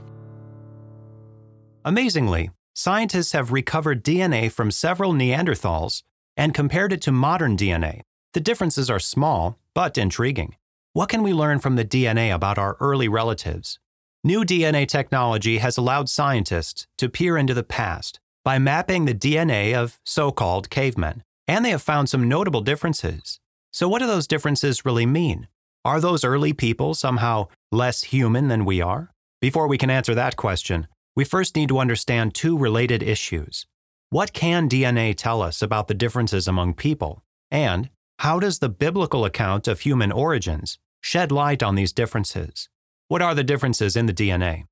Amazingly, 1.84 2.52
scientists 2.74 3.32
have 3.32 3.52
recovered 3.52 4.04
DNA 4.04 4.52
from 4.52 4.70
several 4.72 5.14
Neanderthals 5.14 6.04
and 6.38 6.54
compared 6.54 6.94
it 6.94 7.02
to 7.02 7.12
modern 7.12 7.58
DNA. 7.58 8.02
The 8.34 8.40
differences 8.40 8.90
are 8.90 9.00
small, 9.00 9.60
but 9.74 9.98
intriguing. 9.98 10.56
What 10.94 11.10
can 11.10 11.24
we 11.24 11.34
learn 11.34 11.60
from 11.60 11.76
the 11.76 11.86
DNA 11.86 12.34
about 12.34 12.58
our 12.58 12.78
early 12.80 13.08
relatives? 13.08 13.80
New 14.24 14.46
DNA 14.46 14.88
technology 14.88 15.58
has 15.58 15.80
allowed 15.80 16.08
scientists 16.08 16.86
to 17.00 17.10
peer 17.10 17.38
into 17.38 17.56
the 17.56 17.64
past 17.64 18.20
by 18.44 18.60
mapping 18.60 19.06
the 19.06 19.16
DNA 19.16 19.74
of 19.74 20.00
so 20.06 20.32
called 20.32 20.70
cavemen, 20.70 21.24
and 21.48 21.66
they 21.66 21.72
have 21.72 21.82
found 21.82 22.08
some 22.08 22.30
notable 22.30 22.62
differences. 22.62 23.40
So, 23.72 23.90
what 23.90 23.98
do 23.98 24.06
those 24.06 24.28
differences 24.28 24.86
really 24.86 25.08
mean? 25.08 25.48
Are 25.84 26.00
those 26.00 26.24
early 26.24 26.54
people 26.54 26.94
somehow 26.94 27.48
less 27.72 28.04
human 28.04 28.48
than 28.48 28.64
we 28.64 28.80
are? 28.80 29.12
Before 29.40 29.68
we 29.68 29.80
can 29.80 29.90
answer 29.90 30.14
that 30.14 30.38
question, 30.38 30.86
we 31.16 31.24
first 31.26 31.56
need 31.56 31.70
to 31.70 31.80
understand 31.80 32.36
two 32.36 32.56
related 32.56 33.02
issues. 33.02 33.66
What 34.12 34.34
can 34.34 34.70
DNA 34.70 35.16
tell 35.16 35.42
us 35.42 35.64
about 35.64 35.88
the 35.88 35.96
differences 35.96 36.48
among 36.48 36.76
people? 36.76 37.24
And 37.50 37.90
how 38.20 38.40
does 38.40 38.60
the 38.60 38.70
biblical 38.70 39.26
account 39.26 39.68
of 39.68 39.80
human 39.80 40.12
origins 40.12 40.78
shed 41.02 41.32
light 41.32 41.64
on 41.64 41.74
these 41.74 41.92
differences? 41.92 42.70
What 43.12 43.22
are 43.22 43.36
the 43.36 43.44
differences 43.44 43.98
in 43.98 44.06
the 44.06 44.14
DNA? 44.14 44.68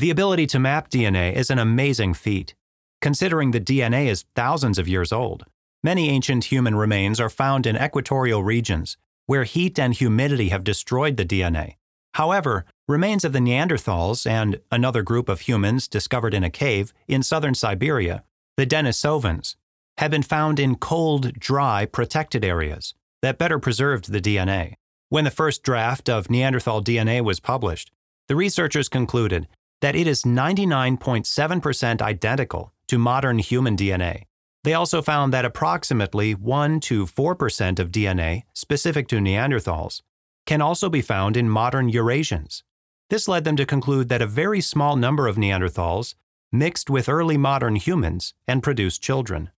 The 0.00 0.10
ability 0.10 0.48
to 0.48 0.58
map 0.58 0.90
DNA 0.90 1.32
is 1.32 1.48
an 1.48 1.60
amazing 1.60 2.14
feat. 2.14 2.56
Considering 3.00 3.52
the 3.52 3.60
DNA 3.60 4.06
is 4.06 4.24
thousands 4.34 4.80
of 4.80 4.88
years 4.88 5.12
old, 5.12 5.44
many 5.84 6.08
ancient 6.08 6.46
human 6.46 6.74
remains 6.74 7.20
are 7.20 7.30
found 7.30 7.66
in 7.66 7.76
equatorial 7.76 8.42
regions 8.42 8.96
where 9.26 9.44
heat 9.44 9.78
and 9.78 9.94
humidity 9.94 10.48
have 10.48 10.64
destroyed 10.64 11.16
the 11.16 11.24
DNA. 11.24 11.76
However, 12.14 12.64
remains 12.88 13.24
of 13.24 13.32
the 13.32 13.38
Neanderthals 13.38 14.28
and 14.28 14.58
another 14.72 15.02
group 15.02 15.28
of 15.28 15.42
humans 15.42 15.86
discovered 15.86 16.34
in 16.34 16.42
a 16.42 16.50
cave 16.50 16.92
in 17.06 17.22
southern 17.22 17.54
Siberia, 17.54 18.24
the 18.56 18.66
Denisovans, 18.66 19.54
have 19.98 20.10
been 20.10 20.24
found 20.24 20.58
in 20.58 20.74
cold, 20.74 21.32
dry, 21.34 21.86
protected 21.86 22.44
areas 22.44 22.94
that 23.22 23.38
better 23.38 23.60
preserved 23.60 24.10
the 24.10 24.20
DNA. 24.20 24.74
When 25.10 25.24
the 25.24 25.30
first 25.30 25.62
draft 25.62 26.10
of 26.10 26.28
Neanderthal 26.28 26.84
DNA 26.84 27.24
was 27.24 27.40
published, 27.40 27.90
the 28.26 28.36
researchers 28.36 28.90
concluded 28.90 29.48
that 29.80 29.96
it 29.96 30.06
is 30.06 30.24
99.7% 30.24 32.02
identical 32.02 32.74
to 32.88 32.98
modern 32.98 33.38
human 33.38 33.74
DNA. 33.74 34.24
They 34.64 34.74
also 34.74 35.00
found 35.00 35.32
that 35.32 35.46
approximately 35.46 36.34
1 36.34 36.80
to 36.80 37.06
4% 37.06 37.78
of 37.78 37.90
DNA 37.90 38.42
specific 38.52 39.08
to 39.08 39.16
Neanderthals 39.16 40.02
can 40.44 40.60
also 40.60 40.90
be 40.90 41.00
found 41.00 41.38
in 41.38 41.48
modern 41.48 41.90
Eurasians. 41.90 42.62
This 43.08 43.28
led 43.28 43.44
them 43.44 43.56
to 43.56 43.64
conclude 43.64 44.10
that 44.10 44.20
a 44.20 44.26
very 44.26 44.60
small 44.60 44.94
number 44.94 45.26
of 45.26 45.36
Neanderthals 45.36 46.16
mixed 46.52 46.90
with 46.90 47.08
early 47.08 47.38
modern 47.38 47.76
humans 47.76 48.34
and 48.46 48.62
produced 48.62 49.02
children. 49.02 49.50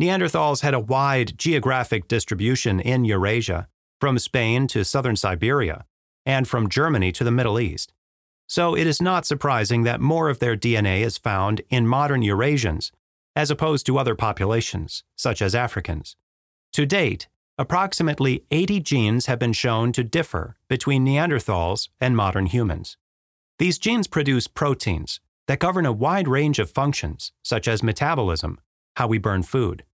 Neanderthals 0.00 0.62
had 0.62 0.74
a 0.74 0.80
wide 0.80 1.36
geographic 1.36 2.06
distribution 2.06 2.78
in 2.78 3.04
Eurasia, 3.04 3.66
from 4.02 4.18
Spain 4.18 4.66
to 4.66 4.84
southern 4.84 5.14
Siberia, 5.14 5.84
and 6.26 6.48
from 6.48 6.68
Germany 6.68 7.12
to 7.12 7.22
the 7.22 7.30
Middle 7.30 7.60
East. 7.60 7.92
So 8.48 8.74
it 8.76 8.84
is 8.84 9.00
not 9.00 9.24
surprising 9.24 9.84
that 9.84 10.00
more 10.00 10.28
of 10.28 10.40
their 10.40 10.56
DNA 10.56 11.02
is 11.02 11.16
found 11.16 11.60
in 11.70 11.86
modern 11.86 12.20
Eurasians 12.20 12.90
as 13.36 13.48
opposed 13.48 13.86
to 13.86 13.98
other 13.98 14.16
populations, 14.16 15.04
such 15.14 15.40
as 15.40 15.54
Africans. 15.54 16.16
To 16.72 16.84
date, 16.84 17.28
approximately 17.56 18.42
80 18.50 18.80
genes 18.80 19.26
have 19.26 19.38
been 19.38 19.52
shown 19.52 19.92
to 19.92 20.02
differ 20.02 20.56
between 20.66 21.06
Neanderthals 21.06 21.88
and 22.00 22.16
modern 22.16 22.46
humans. 22.46 22.96
These 23.60 23.78
genes 23.78 24.08
produce 24.08 24.48
proteins 24.48 25.20
that 25.46 25.60
govern 25.60 25.86
a 25.86 25.92
wide 25.92 26.26
range 26.26 26.58
of 26.58 26.72
functions, 26.72 27.30
such 27.44 27.68
as 27.68 27.84
metabolism, 27.84 28.58
how 28.96 29.06
we 29.06 29.18
burn 29.18 29.44
food, 29.44 29.84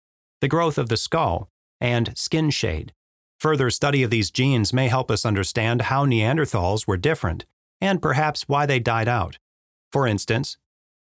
the 0.41 0.47
growth 0.47 0.79
of 0.79 0.89
the 0.89 0.97
skull, 0.97 1.51
and 1.79 2.17
skin 2.17 2.49
shade. 2.49 2.91
Further 3.39 3.69
study 3.69 4.03
of 4.03 4.09
these 4.09 4.31
genes 4.31 4.73
may 4.73 4.89
help 4.89 5.09
us 5.09 5.25
understand 5.25 5.83
how 5.83 6.05
Neanderthals 6.05 6.85
were 6.85 6.97
different 6.97 7.45
and 7.79 8.01
perhaps 8.01 8.49
why 8.49 8.65
they 8.65 8.79
died 8.79 9.07
out. 9.07 9.37
For 9.91 10.05
instance, 10.05 10.57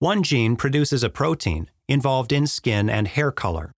one 0.01 0.25
gene 0.25 0.57
produces 0.57 1.05
a 1.05 1.09
protein 1.09 1.71
involved 1.89 2.33
in 2.33 2.47
skin 2.49 2.91
and 2.91 3.07
hair 3.07 3.31
color. 3.31 3.71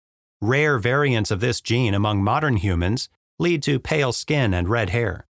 Rare 0.42 0.80
variants 0.80 1.30
of 1.30 1.42
this 1.42 1.60
gene 1.60 1.94
among 1.94 2.24
modern 2.24 2.58
humans 2.58 3.10
lead 3.38 3.62
to 3.64 3.80
pale 3.80 4.14
skin 4.14 4.54
and 4.54 4.70
red 4.70 4.92
hair. 4.92 5.28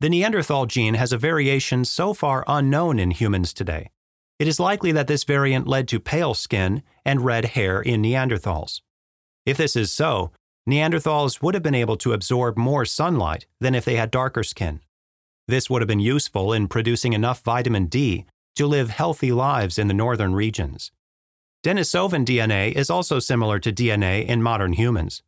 The 0.00 0.10
Neanderthal 0.10 0.66
gene 0.66 0.94
has 0.94 1.12
a 1.12 1.18
variation 1.18 1.84
so 1.84 2.12
far 2.12 2.44
unknown 2.48 2.98
in 2.98 3.12
humans 3.12 3.54
today. 3.54 3.90
It 4.38 4.48
is 4.48 4.60
likely 4.60 4.92
that 4.92 5.06
this 5.06 5.24
variant 5.24 5.66
led 5.66 5.88
to 5.88 6.00
pale 6.00 6.34
skin 6.34 6.82
and 7.04 7.24
red 7.24 7.46
hair 7.46 7.80
in 7.80 8.02
Neanderthals. 8.02 8.80
If 9.46 9.56
this 9.56 9.76
is 9.76 9.92
so, 9.92 10.32
Neanderthals 10.68 11.40
would 11.42 11.54
have 11.54 11.62
been 11.62 11.74
able 11.74 11.96
to 11.98 12.12
absorb 12.12 12.56
more 12.56 12.84
sunlight 12.84 13.46
than 13.60 13.74
if 13.74 13.84
they 13.84 13.96
had 13.96 14.10
darker 14.10 14.42
skin. 14.42 14.80
This 15.46 15.70
would 15.70 15.80
have 15.80 15.88
been 15.88 16.00
useful 16.00 16.52
in 16.52 16.66
producing 16.66 17.12
enough 17.12 17.42
vitamin 17.42 17.86
D 17.86 18.26
to 18.56 18.66
live 18.66 18.90
healthy 18.90 19.30
lives 19.30 19.78
in 19.78 19.86
the 19.86 19.94
northern 19.94 20.34
regions. 20.34 20.90
Denisovan 21.62 22.24
DNA 22.24 22.72
is 22.72 22.90
also 22.90 23.18
similar 23.18 23.58
to 23.60 23.72
DNA 23.72 24.24
in 24.24 24.42
modern 24.42 24.72
humans. 24.72 25.22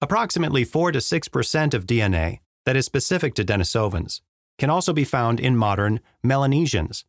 Approximately 0.00 0.64
4 0.64 0.92
to 0.92 0.98
6% 0.98 1.74
of 1.74 1.86
DNA 1.86 2.40
that 2.64 2.76
is 2.76 2.86
specific 2.86 3.34
to 3.34 3.44
Denisovans 3.44 4.20
can 4.58 4.70
also 4.70 4.92
be 4.92 5.04
found 5.04 5.40
in 5.40 5.56
modern 5.56 6.00
Melanesians, 6.22 7.04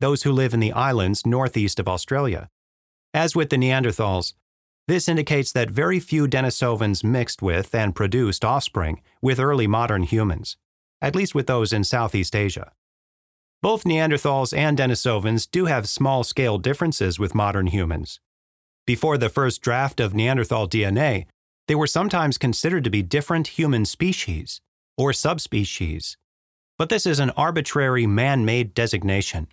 those 0.00 0.22
who 0.22 0.32
live 0.32 0.54
in 0.54 0.60
the 0.60 0.72
islands 0.72 1.26
northeast 1.26 1.78
of 1.78 1.88
Australia. 1.88 2.48
As 3.14 3.36
with 3.36 3.50
the 3.50 3.56
Neanderthals, 3.56 4.34
this 4.88 5.08
indicates 5.08 5.52
that 5.52 5.70
very 5.70 6.00
few 6.00 6.26
Denisovans 6.26 7.02
mixed 7.02 7.42
with 7.42 7.74
and 7.74 7.94
produced 7.94 8.44
offspring 8.44 9.00
with 9.20 9.40
early 9.40 9.66
modern 9.66 10.04
humans 10.04 10.56
at 11.02 11.14
least 11.14 11.34
with 11.34 11.46
those 11.46 11.72
in 11.72 11.84
Southeast 11.84 12.34
Asia. 12.34 12.72
Both 13.62 13.84
Neanderthals 13.84 14.56
and 14.56 14.78
Denisovans 14.78 15.50
do 15.50 15.66
have 15.66 15.88
small 15.88 16.24
scale 16.24 16.58
differences 16.58 17.18
with 17.18 17.34
modern 17.34 17.68
humans. 17.68 18.20
Before 18.86 19.18
the 19.18 19.28
first 19.28 19.62
draft 19.62 19.98
of 19.98 20.14
Neanderthal 20.14 20.68
DNA, 20.68 21.26
they 21.66 21.74
were 21.74 21.86
sometimes 21.86 22.38
considered 22.38 22.84
to 22.84 22.90
be 22.90 23.02
different 23.02 23.48
human 23.58 23.84
species 23.84 24.60
or 24.96 25.12
subspecies. 25.12 26.16
But 26.78 26.90
this 26.90 27.06
is 27.06 27.18
an 27.18 27.30
arbitrary 27.30 28.06
man 28.06 28.44
made 28.44 28.74
designation, 28.74 29.48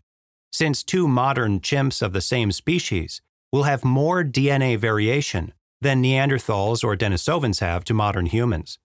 since 0.51 0.83
two 0.83 1.07
modern 1.07 1.59
chimps 1.59 2.01
of 2.01 2.13
the 2.13 2.21
same 2.21 2.51
species 2.51 3.21
will 3.53 3.63
have 3.63 3.85
more 3.85 4.23
DNA 4.23 4.75
variation 4.75 5.53
than 5.79 6.01
Neanderthals 6.01 6.83
or 6.83 6.97
Denisovans 6.97 7.59
have 7.59 7.83
to 7.83 7.93
modern 7.93 8.25
humans. 8.25 8.79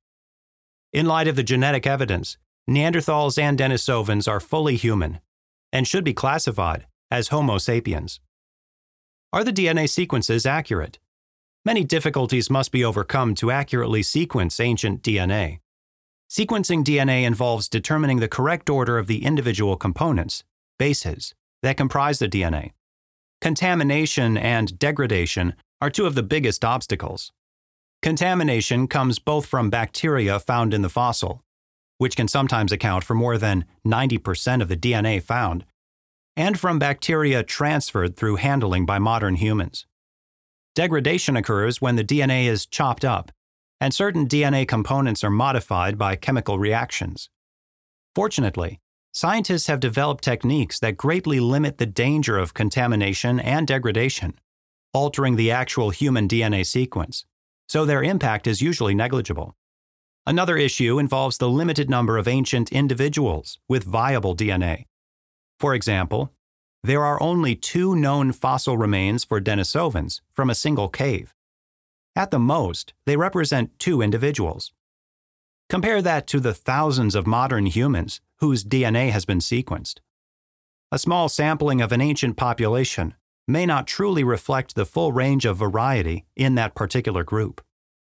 In 0.92 1.06
light 1.06 1.26
of 1.26 1.36
the 1.36 1.42
genetic 1.42 1.86
evidence, 1.86 2.36
Neanderthals 2.68 3.38
and 3.38 3.58
Denisovans 3.58 4.28
are 4.28 4.40
fully 4.40 4.76
human 4.76 5.20
and 5.72 5.88
should 5.88 6.04
be 6.04 6.12
classified 6.12 6.86
as 7.10 7.28
Homo 7.28 7.56
sapiens. 7.56 8.20
Are 9.32 9.42
the 9.42 9.54
DNA 9.54 9.88
sequences 9.88 10.44
accurate? 10.44 10.98
Many 11.64 11.82
difficulties 11.82 12.50
must 12.50 12.70
be 12.70 12.84
overcome 12.84 13.34
to 13.36 13.50
accurately 13.50 14.02
sequence 14.02 14.60
ancient 14.60 15.02
DNA. 15.02 15.60
Sequencing 16.30 16.84
DNA 16.84 17.24
involves 17.24 17.70
determining 17.70 18.20
the 18.20 18.28
correct 18.28 18.68
order 18.68 18.98
of 18.98 19.06
the 19.06 19.24
individual 19.24 19.76
components, 19.76 20.44
bases, 20.78 21.34
that 21.62 21.78
comprise 21.78 22.18
the 22.18 22.28
DNA. 22.28 22.72
Contamination 23.40 24.36
and 24.36 24.78
degradation 24.78 25.54
are 25.80 25.90
two 25.90 26.06
of 26.06 26.14
the 26.14 26.22
biggest 26.22 26.64
obstacles. 26.64 27.32
Contamination 28.02 28.88
comes 28.88 29.18
both 29.18 29.46
from 29.46 29.70
bacteria 29.70 30.38
found 30.38 30.74
in 30.74 30.82
the 30.82 30.88
fossil 30.88 31.42
which 31.98 32.16
can 32.16 32.28
sometimes 32.28 32.72
account 32.72 33.04
for 33.04 33.14
more 33.14 33.36
than 33.36 33.64
90% 33.86 34.62
of 34.62 34.68
the 34.68 34.76
DNA 34.76 35.22
found, 35.22 35.64
and 36.36 36.58
from 36.58 36.78
bacteria 36.78 37.42
transferred 37.42 38.16
through 38.16 38.36
handling 38.36 38.86
by 38.86 38.98
modern 38.98 39.34
humans. 39.34 39.84
Degradation 40.74 41.36
occurs 41.36 41.82
when 41.82 41.96
the 41.96 42.04
DNA 42.04 42.46
is 42.46 42.66
chopped 42.66 43.04
up, 43.04 43.32
and 43.80 43.92
certain 43.92 44.28
DNA 44.28 44.66
components 44.66 45.24
are 45.24 45.30
modified 45.30 45.98
by 45.98 46.14
chemical 46.14 46.58
reactions. 46.58 47.28
Fortunately, 48.14 48.80
scientists 49.18 49.66
have 49.66 49.80
developed 49.80 50.22
techniques 50.22 50.78
that 50.78 50.96
greatly 50.96 51.40
limit 51.40 51.78
the 51.78 51.86
danger 51.86 52.38
of 52.38 52.54
contamination 52.54 53.40
and 53.40 53.66
degradation, 53.66 54.32
altering 54.94 55.34
the 55.34 55.50
actual 55.50 55.90
human 55.90 56.28
DNA 56.28 56.64
sequence, 56.64 57.24
so 57.68 57.84
their 57.84 58.00
impact 58.00 58.46
is 58.46 58.62
usually 58.62 58.94
negligible. 58.94 59.56
Another 60.24 60.56
issue 60.56 61.00
involves 61.00 61.36
the 61.36 61.50
limited 61.50 61.90
number 61.90 62.16
of 62.16 62.28
ancient 62.28 62.70
individuals 62.70 63.58
with 63.68 63.82
viable 63.82 64.36
DNA. 64.36 64.84
For 65.58 65.74
example, 65.74 66.32
there 66.84 67.04
are 67.04 67.20
only 67.20 67.56
two 67.56 67.96
known 67.96 68.30
fossil 68.30 68.78
remains 68.78 69.24
for 69.24 69.40
Denisovans 69.40 70.20
from 70.32 70.48
a 70.48 70.54
single 70.54 70.88
cave. 70.88 71.34
At 72.14 72.30
the 72.30 72.38
most, 72.38 72.94
they 73.04 73.16
represent 73.16 73.80
two 73.80 74.00
individuals. 74.00 74.72
Compare 75.68 76.00
that 76.00 76.26
to 76.28 76.40
the 76.40 76.54
thousands 76.54 77.14
of 77.14 77.26
modern 77.26 77.66
humans 77.66 78.22
whose 78.38 78.64
DNA 78.64 79.10
has 79.10 79.26
been 79.26 79.38
sequenced. 79.38 79.98
A 80.90 80.98
small 80.98 81.28
sampling 81.28 81.82
of 81.82 81.92
an 81.92 82.00
ancient 82.00 82.38
population 82.38 83.14
may 83.46 83.66
not 83.66 83.86
truly 83.86 84.24
reflect 84.24 84.74
the 84.74 84.86
full 84.86 85.12
range 85.12 85.44
of 85.44 85.58
variety 85.58 86.24
in 86.34 86.54
that 86.54 86.74
particular 86.74 87.22
group. 87.22 87.62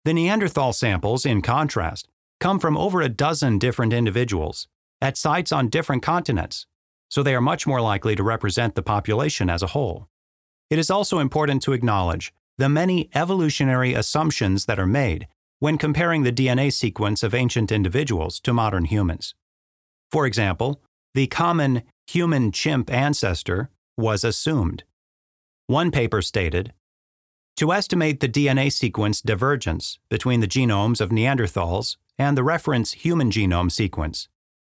The 0.05 0.13
Neanderthal 0.13 0.71
samples, 0.71 1.25
in 1.25 1.41
contrast, 1.41 2.07
come 2.39 2.59
from 2.59 2.77
over 2.77 3.01
a 3.01 3.09
dozen 3.09 3.59
different 3.59 3.91
individuals 3.91 4.69
at 5.01 5.17
sites 5.17 5.51
on 5.51 5.67
different 5.67 6.01
continents, 6.01 6.65
so 7.09 7.21
they 7.21 7.35
are 7.35 7.41
much 7.41 7.67
more 7.67 7.81
likely 7.81 8.15
to 8.15 8.23
represent 8.23 8.75
the 8.75 8.81
population 8.81 9.49
as 9.49 9.61
a 9.61 9.67
whole. 9.67 10.07
It 10.69 10.79
is 10.79 10.89
also 10.89 11.19
important 11.19 11.61
to 11.63 11.73
acknowledge 11.73 12.33
the 12.57 12.69
many 12.69 13.09
evolutionary 13.13 13.93
assumptions 13.93 14.65
that 14.65 14.79
are 14.79 14.87
made 14.87 15.27
when 15.59 15.77
comparing 15.77 16.23
the 16.23 16.31
DNA 16.31 16.71
sequence 16.71 17.23
of 17.23 17.33
ancient 17.33 17.71
individuals 17.71 18.39
to 18.39 18.53
modern 18.53 18.85
humans. 18.85 19.35
For 20.11 20.25
example, 20.25 20.81
the 21.13 21.27
common 21.27 21.83
human 22.07 22.51
chimp 22.51 22.91
ancestor 22.91 23.69
was 23.97 24.23
assumed. 24.23 24.83
One 25.67 25.91
paper 25.91 26.21
stated 26.21 26.73
to 27.57 27.73
estimate 27.73 28.21
the 28.21 28.29
DNA 28.29 28.71
sequence 28.71 29.21
divergence 29.21 29.99
between 30.09 30.39
the 30.39 30.47
genomes 30.47 31.01
of 31.01 31.09
Neanderthals 31.09 31.97
and 32.17 32.37
the 32.37 32.43
reference 32.43 32.93
human 32.93 33.31
genome 33.31 33.69
sequence, 33.69 34.29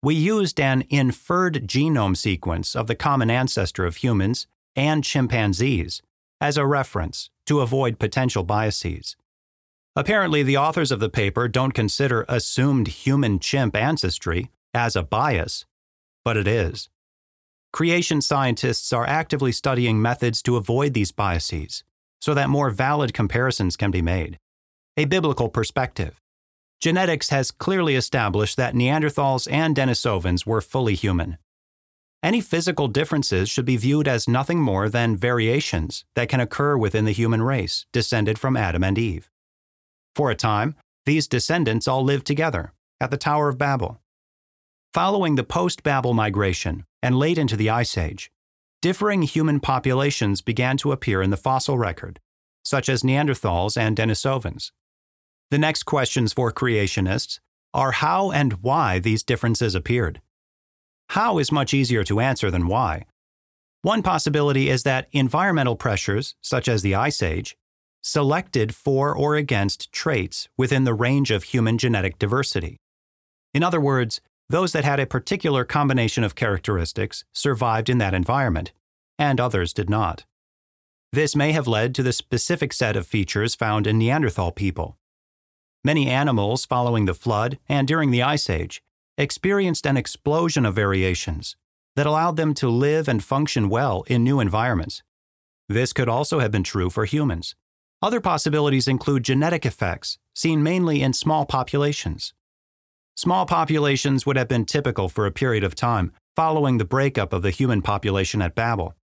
we 0.03 0.17
used 0.17 0.59
an 0.59 0.83
inferred 0.91 1.69
genome 1.69 2.17
sequence 2.17 2.75
of 2.75 2.89
the 2.89 2.97
common 2.97 3.31
ancestor 3.31 3.87
of 3.87 3.97
humans 3.97 4.49
and 4.75 5.05
chimpanzees 5.05 6.03
as 6.41 6.57
a 6.57 6.67
reference 6.67 7.31
to 7.47 7.61
avoid 7.61 8.01
potential 8.01 8.43
biases. 8.43 9.15
Apparently, 9.95 10.43
the 10.43 10.57
authors 10.57 10.91
of 10.91 11.01
the 11.01 11.11
paper 11.11 11.49
don't 11.49 11.73
consider 11.73 12.25
assumed 12.29 12.89
human 12.89 13.39
chimp 13.39 13.77
ancestry 13.77 14.51
as 14.73 14.97
a 14.97 15.03
bias, 15.03 15.67
but 16.25 16.37
it 16.37 16.49
is. 16.49 16.89
Creation 17.73 18.21
scientists 18.23 18.93
are 18.93 19.07
actively 19.07 19.53
studying 19.53 20.01
methods 20.01 20.43
to 20.43 20.57
avoid 20.57 20.95
these 20.95 21.13
biases 21.13 21.85
so 22.21 22.35
that 22.35 22.49
more 22.49 22.71
valid 22.71 23.13
comparisons 23.13 23.77
can 23.77 23.91
be 23.91 24.01
made. 24.01 24.39
A 24.97 25.07
biblical 25.07 25.49
perspective. 25.49 26.21
Genetics 26.81 27.31
has 27.31 27.51
clearly 27.51 27.97
established 27.97 28.57
that 28.57 28.75
Neanderthals 28.75 29.51
and 29.51 29.75
Denisovans 29.75 30.47
were 30.47 30.61
fully 30.61 30.95
human. 30.95 31.39
Any 32.23 32.41
physical 32.41 32.89
differences 32.89 33.51
should 33.51 33.65
be 33.65 33.77
viewed 33.77 34.07
as 34.07 34.29
nothing 34.29 34.61
more 34.61 34.89
than 34.89 35.17
variations 35.17 36.05
that 36.15 36.29
can 36.29 36.41
occur 36.41 36.77
within 36.77 37.05
the 37.05 37.13
human 37.13 37.43
race 37.43 37.87
descended 37.93 38.39
from 38.39 38.57
Adam 38.57 38.85
and 38.85 38.97
Eve. 38.97 39.32
For 40.15 40.31
a 40.31 40.35
time, 40.35 40.77
these 41.07 41.27
descendants 41.27 41.89
all 41.89 42.05
lived 42.05 42.27
together 42.27 42.73
at 43.01 43.11
the 43.11 43.17
Tower 43.17 43.49
of 43.49 43.59
Babel. 43.59 44.01
Following 44.93 45.37
the 45.37 45.45
post 45.45 45.83
Babel 45.83 46.13
migration 46.13 46.85
and 47.03 47.19
late 47.19 47.39
into 47.39 47.57
the 47.57 47.71
Ice 47.71 47.97
Age, 47.97 48.31
differing 48.83 49.23
human 49.23 49.59
populations 49.59 50.43
began 50.43 50.77
to 50.79 50.93
appear 50.93 51.23
in 51.23 51.31
the 51.31 51.37
fossil 51.37 51.79
record, 51.79 52.21
such 52.65 52.89
as 52.89 53.03
Neanderthals 53.03 53.77
and 53.77 53.97
Denisovans. 53.97 54.71
The 55.51 55.59
next 55.59 55.85
questions 55.85 56.33
for 56.33 56.53
creationists 56.53 57.41
are 57.75 57.93
how 57.93 58.31
and 58.31 58.55
why 58.55 58.99
these 58.99 59.23
differences 59.23 59.75
appeared. 59.75 60.21
How 61.11 61.39
is 61.39 61.51
much 61.51 61.73
easier 61.75 62.05
to 62.05 62.21
answer 62.21 62.51
than 62.51 62.67
why. 62.67 63.07
One 63.83 64.03
possibility 64.03 64.69
is 64.69 64.83
that 64.85 65.09
environmental 65.13 65.77
pressures, 65.77 66.35
such 66.41 66.69
as 66.69 66.83
the 66.83 66.95
Ice 66.95 67.23
Age, 67.23 67.57
selected 68.03 68.75
for 68.75 69.15
or 69.17 69.37
against 69.37 69.93
traits 69.93 70.49
within 70.57 70.85
the 70.85 70.95
range 70.95 71.31
of 71.31 71.45
human 71.45 71.79
genetic 71.79 72.19
diversity. 72.19 72.77
In 73.55 73.63
other 73.63 73.81
words, 73.81 74.21
those 74.49 74.73
that 74.73 74.85
had 74.85 75.01
a 75.01 75.07
particular 75.07 75.65
combination 75.65 76.25
of 76.25 76.35
characteristics 76.35 77.25
survived 77.33 77.89
in 77.89 77.99
that 77.99 78.15
environment, 78.15 78.73
and 79.19 79.41
others 79.41 79.73
did 79.73 79.89
not. 79.89 80.25
This 81.13 81.37
may 81.37 81.53
have 81.53 81.69
led 81.69 81.95
to 81.95 82.03
the 82.03 82.13
specific 82.13 82.73
set 82.73 82.97
of 82.97 83.07
features 83.07 83.55
found 83.55 83.87
in 83.87 83.99
Neanderthal 83.99 84.51
people. 84.51 84.99
Many 85.85 86.09
animals 86.09 86.65
following 86.65 87.05
the 87.05 87.15
flood 87.15 87.59
and 87.69 87.87
during 87.87 88.11
the 88.11 88.23
Ice 88.23 88.49
Age 88.49 88.83
experienced 89.19 89.87
an 89.87 89.97
explosion 89.97 90.65
of 90.65 90.75
variations 90.75 91.57
that 91.97 92.07
allowed 92.07 92.37
them 92.37 92.55
to 92.55 92.69
live 92.69 93.09
and 93.09 93.23
function 93.23 93.69
well 93.69 94.05
in 94.07 94.25
new 94.25 94.41
environments. 94.41 95.03
This 95.69 95.93
could 95.93 96.09
also 96.09 96.39
have 96.41 96.51
been 96.51 96.63
true 96.63 96.89
for 96.89 97.05
humans. 97.05 97.55
Other 98.03 98.21
possibilities 98.21 98.89
include 98.89 99.23
genetic 99.23 99.65
effects, 99.65 100.19
seen 100.35 100.63
mainly 100.63 101.03
in 101.03 101.13
small 101.13 101.47
populations. 101.47 102.35
Small 103.15 103.47
populations 103.47 104.27
would 104.27 104.37
have 104.37 104.49
been 104.49 104.65
typical 104.65 105.09
for 105.09 105.25
a 105.25 105.31
period 105.31 105.63
of 105.63 105.77
time 105.77 106.13
following 106.35 106.79
the 106.79 106.85
breakup 106.85 107.33
of 107.33 107.43
the 107.43 107.51
human 107.51 107.81
population 107.81 108.43
at 108.43 108.57
Babel, 108.57 108.97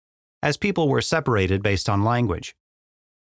as 0.43 0.57
people 0.57 0.89
were 0.89 1.01
separated 1.01 1.63
based 1.63 1.89
on 1.89 2.03
language. 2.03 2.57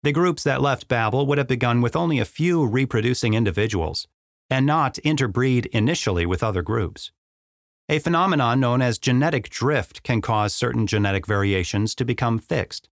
The 0.04 0.12
groups 0.12 0.44
that 0.44 0.62
left 0.62 0.88
Babel 0.88 1.26
would 1.26 1.40
have 1.40 1.48
begun 1.48 1.82
with 1.82 1.96
only 1.96 2.20
a 2.20 2.26
few 2.26 2.64
reproducing 2.64 3.34
individuals, 3.34 4.08
and 4.52 4.68
not 4.68 5.00
interbreed 5.00 5.66
initially 5.68 6.28
with 6.28 6.44
other 6.44 6.62
groups. 6.62 7.12
A 7.90 7.98
phenomenon 7.98 8.60
known 8.60 8.84
as 8.84 9.00
genetic 9.00 9.50
drift 9.50 10.04
can 10.04 10.22
cause 10.22 10.54
certain 10.54 10.86
genetic 10.86 11.26
variations 11.26 11.96
to 11.96 12.06
become 12.06 12.38
fixed. 12.38 12.88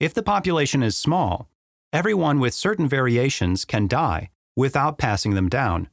If 0.00 0.12
the 0.12 0.22
population 0.24 0.82
is 0.82 0.96
small, 0.96 1.48
everyone 1.94 2.40
with 2.40 2.52
certain 2.52 2.88
variations 2.88 3.64
can 3.64 3.86
die 3.86 4.28
without 4.56 4.98
passing 4.98 5.34
them 5.34 5.48
down, 5.48 5.88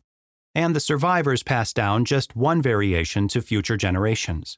and 0.56 0.76
the 0.76 0.80
survivors 0.80 1.44
pass 1.44 1.72
down 1.72 2.04
just 2.04 2.36
one 2.36 2.60
variation 2.60 3.28
to 3.28 3.40
future 3.40 3.78
generations. 3.78 4.58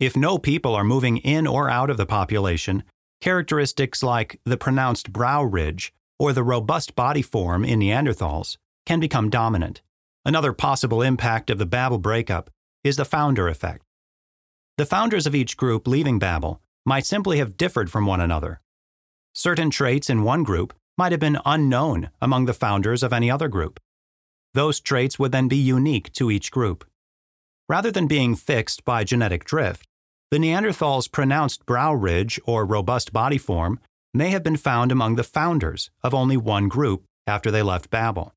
If 0.00 0.16
no 0.16 0.36
people 0.36 0.74
are 0.74 0.82
moving 0.82 1.18
in 1.18 1.46
or 1.46 1.70
out 1.70 1.90
of 1.90 1.96
the 1.96 2.06
population, 2.06 2.82
characteristics 3.20 4.02
like 4.02 4.40
the 4.44 4.56
pronounced 4.56 5.12
brow 5.12 5.44
ridge 5.44 5.92
or 6.18 6.32
the 6.32 6.42
robust 6.42 6.96
body 6.96 7.22
form 7.22 7.64
in 7.64 7.78
Neanderthals 7.78 8.56
can 8.84 8.98
become 8.98 9.30
dominant. 9.30 9.80
Another 10.24 10.52
possible 10.52 11.02
impact 11.02 11.50
of 11.50 11.58
the 11.58 11.66
Babel 11.66 11.98
breakup 11.98 12.50
is 12.82 12.96
the 12.96 13.04
founder 13.04 13.46
effect. 13.46 13.84
The 14.76 14.86
founders 14.86 15.26
of 15.26 15.36
each 15.36 15.56
group 15.56 15.86
leaving 15.86 16.18
Babel 16.18 16.60
might 16.84 17.06
simply 17.06 17.38
have 17.38 17.56
differed 17.56 17.92
from 17.92 18.06
one 18.06 18.20
another. 18.20 18.60
Certain 19.40 19.70
traits 19.70 20.10
in 20.10 20.24
one 20.24 20.42
group 20.42 20.74
might 20.96 21.12
have 21.12 21.20
been 21.20 21.38
unknown 21.46 22.10
among 22.20 22.46
the 22.46 22.52
founders 22.52 23.04
of 23.04 23.12
any 23.12 23.30
other 23.30 23.46
group. 23.46 23.78
Those 24.52 24.80
traits 24.80 25.16
would 25.16 25.30
then 25.30 25.46
be 25.46 25.56
unique 25.56 26.12
to 26.14 26.28
each 26.28 26.50
group. 26.50 26.84
Rather 27.68 27.92
than 27.92 28.08
being 28.08 28.34
fixed 28.34 28.84
by 28.84 29.04
genetic 29.04 29.44
drift, 29.44 29.86
the 30.32 30.38
Neanderthals' 30.38 31.08
pronounced 31.08 31.64
brow 31.66 31.94
ridge 31.94 32.40
or 32.46 32.66
robust 32.66 33.12
body 33.12 33.38
form 33.38 33.78
may 34.12 34.30
have 34.30 34.42
been 34.42 34.56
found 34.56 34.90
among 34.90 35.14
the 35.14 35.22
founders 35.22 35.88
of 36.02 36.12
only 36.12 36.36
one 36.36 36.66
group 36.66 37.04
after 37.24 37.52
they 37.52 37.62
left 37.62 37.90
Babel. 37.90 38.34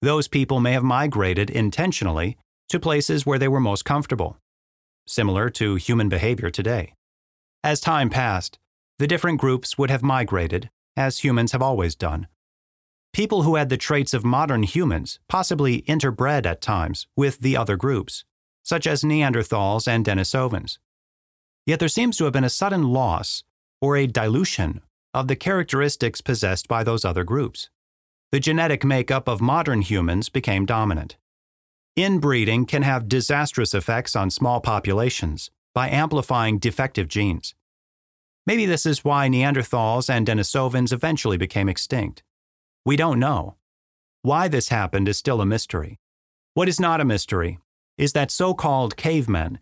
Those 0.00 0.28
people 0.28 0.60
may 0.60 0.72
have 0.72 0.82
migrated 0.82 1.50
intentionally 1.50 2.38
to 2.70 2.80
places 2.80 3.26
where 3.26 3.38
they 3.38 3.48
were 3.48 3.60
most 3.60 3.84
comfortable, 3.84 4.38
similar 5.06 5.50
to 5.50 5.74
human 5.74 6.08
behavior 6.08 6.48
today. 6.48 6.94
As 7.62 7.80
time 7.80 8.08
passed, 8.08 8.58
the 9.02 9.08
different 9.08 9.40
groups 9.40 9.76
would 9.76 9.90
have 9.90 10.04
migrated, 10.04 10.70
as 10.96 11.18
humans 11.18 11.50
have 11.50 11.60
always 11.60 11.96
done. 11.96 12.28
People 13.12 13.42
who 13.42 13.56
had 13.56 13.68
the 13.68 13.76
traits 13.76 14.14
of 14.14 14.24
modern 14.24 14.62
humans 14.62 15.18
possibly 15.28 15.82
interbred 15.88 16.46
at 16.46 16.60
times 16.60 17.08
with 17.16 17.40
the 17.40 17.56
other 17.56 17.74
groups, 17.74 18.24
such 18.62 18.86
as 18.86 19.02
Neanderthals 19.02 19.88
and 19.88 20.06
Denisovans. 20.06 20.78
Yet 21.66 21.80
there 21.80 21.88
seems 21.88 22.16
to 22.18 22.24
have 22.24 22.32
been 22.32 22.44
a 22.44 22.48
sudden 22.48 22.92
loss 22.92 23.42
or 23.80 23.96
a 23.96 24.06
dilution 24.06 24.82
of 25.12 25.26
the 25.26 25.34
characteristics 25.34 26.20
possessed 26.20 26.68
by 26.68 26.84
those 26.84 27.04
other 27.04 27.24
groups. 27.24 27.70
The 28.30 28.38
genetic 28.38 28.84
makeup 28.84 29.28
of 29.28 29.40
modern 29.40 29.82
humans 29.82 30.28
became 30.28 30.64
dominant. 30.64 31.16
Inbreeding 31.96 32.66
can 32.66 32.82
have 32.82 33.08
disastrous 33.08 33.74
effects 33.74 34.14
on 34.14 34.30
small 34.30 34.60
populations 34.60 35.50
by 35.74 35.88
amplifying 35.88 36.60
defective 36.60 37.08
genes. 37.08 37.56
Maybe 38.46 38.66
this 38.66 38.86
is 38.86 39.04
why 39.04 39.28
Neanderthals 39.28 40.10
and 40.10 40.26
Denisovans 40.26 40.92
eventually 40.92 41.36
became 41.36 41.68
extinct. 41.68 42.22
We 42.84 42.96
don't 42.96 43.20
know. 43.20 43.56
Why 44.22 44.48
this 44.48 44.68
happened 44.68 45.08
is 45.08 45.16
still 45.16 45.40
a 45.40 45.46
mystery. 45.46 45.98
What 46.54 46.68
is 46.68 46.80
not 46.80 47.00
a 47.00 47.04
mystery 47.04 47.58
is 47.98 48.12
that 48.12 48.30
so 48.30 48.54
called 48.54 48.96
cavemen 48.96 49.58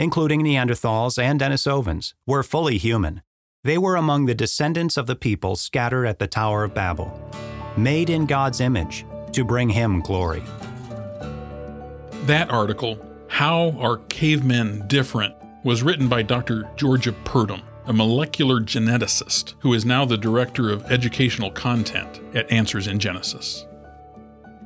including 0.00 0.40
Neanderthals 0.40 1.22
and 1.22 1.38
Denisovans, 1.38 2.14
were 2.26 2.42
fully 2.42 2.78
human. 2.78 3.20
They 3.64 3.76
were 3.76 3.96
among 3.96 4.24
the 4.24 4.34
descendants 4.34 4.96
of 4.96 5.06
the 5.06 5.14
people 5.14 5.56
scattered 5.56 6.06
at 6.06 6.18
the 6.18 6.26
Tower 6.26 6.64
of 6.64 6.72
Babel, 6.72 7.12
made 7.76 8.08
in 8.08 8.24
God's 8.24 8.62
image 8.62 9.04
to 9.32 9.44
bring 9.44 9.68
Him 9.68 10.00
glory. 10.00 10.42
That 12.24 12.50
article, 12.50 12.98
How 13.28 13.72
Are 13.78 13.98
Cavemen 14.08 14.88
Different, 14.88 15.34
was 15.64 15.82
written 15.82 16.08
by 16.08 16.22
Dr. 16.22 16.66
Georgia 16.76 17.12
Purdom, 17.24 17.60
a 17.90 17.92
molecular 17.92 18.60
geneticist 18.60 19.54
who 19.58 19.74
is 19.74 19.84
now 19.84 20.04
the 20.04 20.16
Director 20.16 20.70
of 20.70 20.88
Educational 20.92 21.50
Content 21.50 22.20
at 22.36 22.48
Answers 22.48 22.86
in 22.86 23.00
Genesis. 23.00 23.66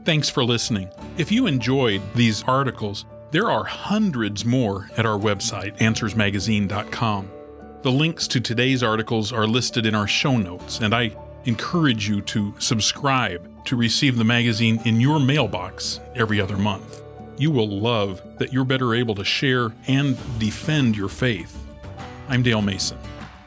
Thanks 0.05 0.29
for 0.29 0.45
listening. 0.45 0.91
If 1.17 1.33
you 1.33 1.47
enjoyed 1.47 2.03
these 2.15 2.43
articles, 2.43 3.07
there 3.31 3.51
are 3.51 3.65
hundreds 3.65 4.45
more 4.45 4.91
at 4.99 5.07
our 5.07 5.19
website, 5.19 5.79
answersmagazine.com. 5.79 7.31
The 7.81 7.91
links 7.91 8.29
to 8.29 8.43
today's 8.43 8.83
articles 8.83 9.33
are 9.33 9.47
listed 9.47 9.87
in 9.87 9.95
our 9.95 10.07
show 10.07 10.37
notes, 10.37 10.81
and 10.81 10.95
I 10.95 11.17
encourage 11.47 12.07
you 12.07 12.21
to 12.21 12.55
subscribe 12.59 13.65
to 13.65 13.75
receive 13.75 14.19
the 14.19 14.25
magazine 14.25 14.83
in 14.85 15.01
your 15.01 15.19
mailbox 15.19 15.99
every 16.15 16.43
other 16.43 16.59
month. 16.59 17.01
You 17.39 17.51
will 17.51 17.71
love 17.71 18.21
that 18.37 18.53
you're 18.53 18.67
better 18.67 18.95
able 18.95 19.15
to 19.15 19.25
share 19.25 19.73
and 19.87 20.19
defend 20.39 20.95
your 20.95 21.09
faith. 21.09 21.59
I'm 22.29 22.43
Dale 22.43 22.63
Mason, 22.63 22.99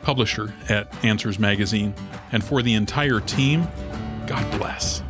publisher 0.07 0.53
at 0.69 0.87
Answers 1.03 1.37
Magazine, 1.37 1.93
and 2.31 2.41
for 2.41 2.61
the 2.61 2.73
entire 2.75 3.19
team, 3.19 3.67
God 4.25 4.57
bless. 4.57 5.03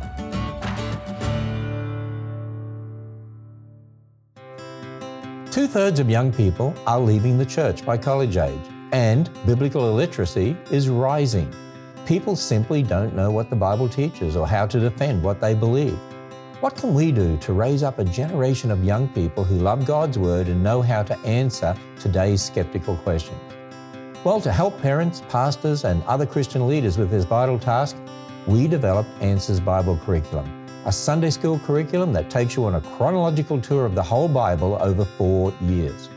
Two 5.52 5.68
thirds 5.68 6.00
of 6.00 6.10
young 6.10 6.32
people 6.32 6.74
are 6.84 6.98
leaving 6.98 7.38
the 7.38 7.46
church 7.46 7.86
by 7.86 7.96
college 7.96 8.36
age, 8.36 8.58
and 8.90 9.30
biblical 9.46 9.88
illiteracy 9.88 10.56
is 10.72 10.88
rising. 10.88 11.48
People 12.04 12.34
simply 12.34 12.82
don't 12.82 13.14
know 13.14 13.30
what 13.30 13.50
the 13.50 13.56
Bible 13.56 13.88
teaches 13.88 14.34
or 14.34 14.48
how 14.48 14.66
to 14.66 14.80
defend 14.80 15.22
what 15.22 15.40
they 15.40 15.54
believe. 15.54 15.96
What 16.58 16.74
can 16.74 16.92
we 16.92 17.12
do 17.12 17.36
to 17.36 17.52
raise 17.52 17.84
up 17.84 18.00
a 18.00 18.04
generation 18.04 18.72
of 18.72 18.82
young 18.82 19.06
people 19.10 19.44
who 19.44 19.58
love 19.58 19.86
God's 19.86 20.18
Word 20.18 20.48
and 20.48 20.60
know 20.60 20.82
how 20.82 21.04
to 21.04 21.16
answer 21.20 21.76
today's 22.00 22.42
skeptical 22.42 22.96
questions? 22.96 23.38
Well, 24.24 24.40
to 24.40 24.52
help 24.52 24.80
parents, 24.82 25.22
pastors, 25.28 25.84
and 25.84 26.02
other 26.04 26.26
Christian 26.26 26.66
leaders 26.66 26.98
with 26.98 27.10
this 27.10 27.24
vital 27.24 27.58
task, 27.58 27.96
we 28.46 28.66
developed 28.66 29.10
Answers 29.20 29.60
Bible 29.60 29.96
Curriculum 30.04 30.58
a 30.84 30.92
Sunday 30.92 31.28
school 31.28 31.58
curriculum 31.58 32.14
that 32.14 32.30
takes 32.30 32.56
you 32.56 32.64
on 32.64 32.76
a 32.76 32.80
chronological 32.80 33.60
tour 33.60 33.84
of 33.84 33.94
the 33.94 34.02
whole 34.02 34.26
Bible 34.26 34.78
over 34.80 35.04
four 35.04 35.52
years. 35.60 36.08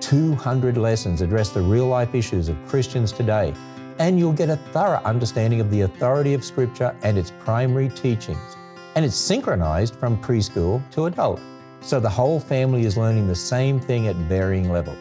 200 0.00 0.76
lessons 0.76 1.22
address 1.22 1.48
the 1.48 1.60
real 1.62 1.86
life 1.86 2.14
issues 2.14 2.50
of 2.50 2.56
Christians 2.66 3.12
today, 3.12 3.54
and 3.98 4.18
you'll 4.18 4.34
get 4.34 4.50
a 4.50 4.56
thorough 4.56 5.00
understanding 5.04 5.60
of 5.60 5.70
the 5.70 5.82
authority 5.82 6.34
of 6.34 6.44
Scripture 6.44 6.94
and 7.02 7.16
its 7.16 7.32
primary 7.38 7.88
teachings. 7.88 8.56
And 8.94 9.06
it's 9.06 9.16
synchronized 9.16 9.94
from 9.96 10.20
preschool 10.20 10.82
to 10.90 11.06
adult, 11.06 11.40
so 11.80 11.98
the 11.98 12.10
whole 12.10 12.40
family 12.40 12.84
is 12.84 12.98
learning 12.98 13.26
the 13.26 13.34
same 13.34 13.80
thing 13.80 14.06
at 14.06 14.16
varying 14.16 14.70
levels. 14.70 14.98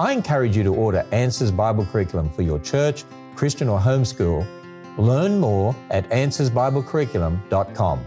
I 0.00 0.12
encourage 0.12 0.56
you 0.56 0.64
to 0.64 0.74
order 0.74 1.06
Answers 1.12 1.52
Bible 1.52 1.86
Curriculum 1.86 2.28
for 2.28 2.42
your 2.42 2.58
church, 2.58 3.04
Christian, 3.36 3.68
or 3.68 3.78
homeschool. 3.78 4.44
Learn 4.98 5.38
more 5.38 5.74
at 5.90 6.08
answersbiblecurriculum.com. 6.10 8.04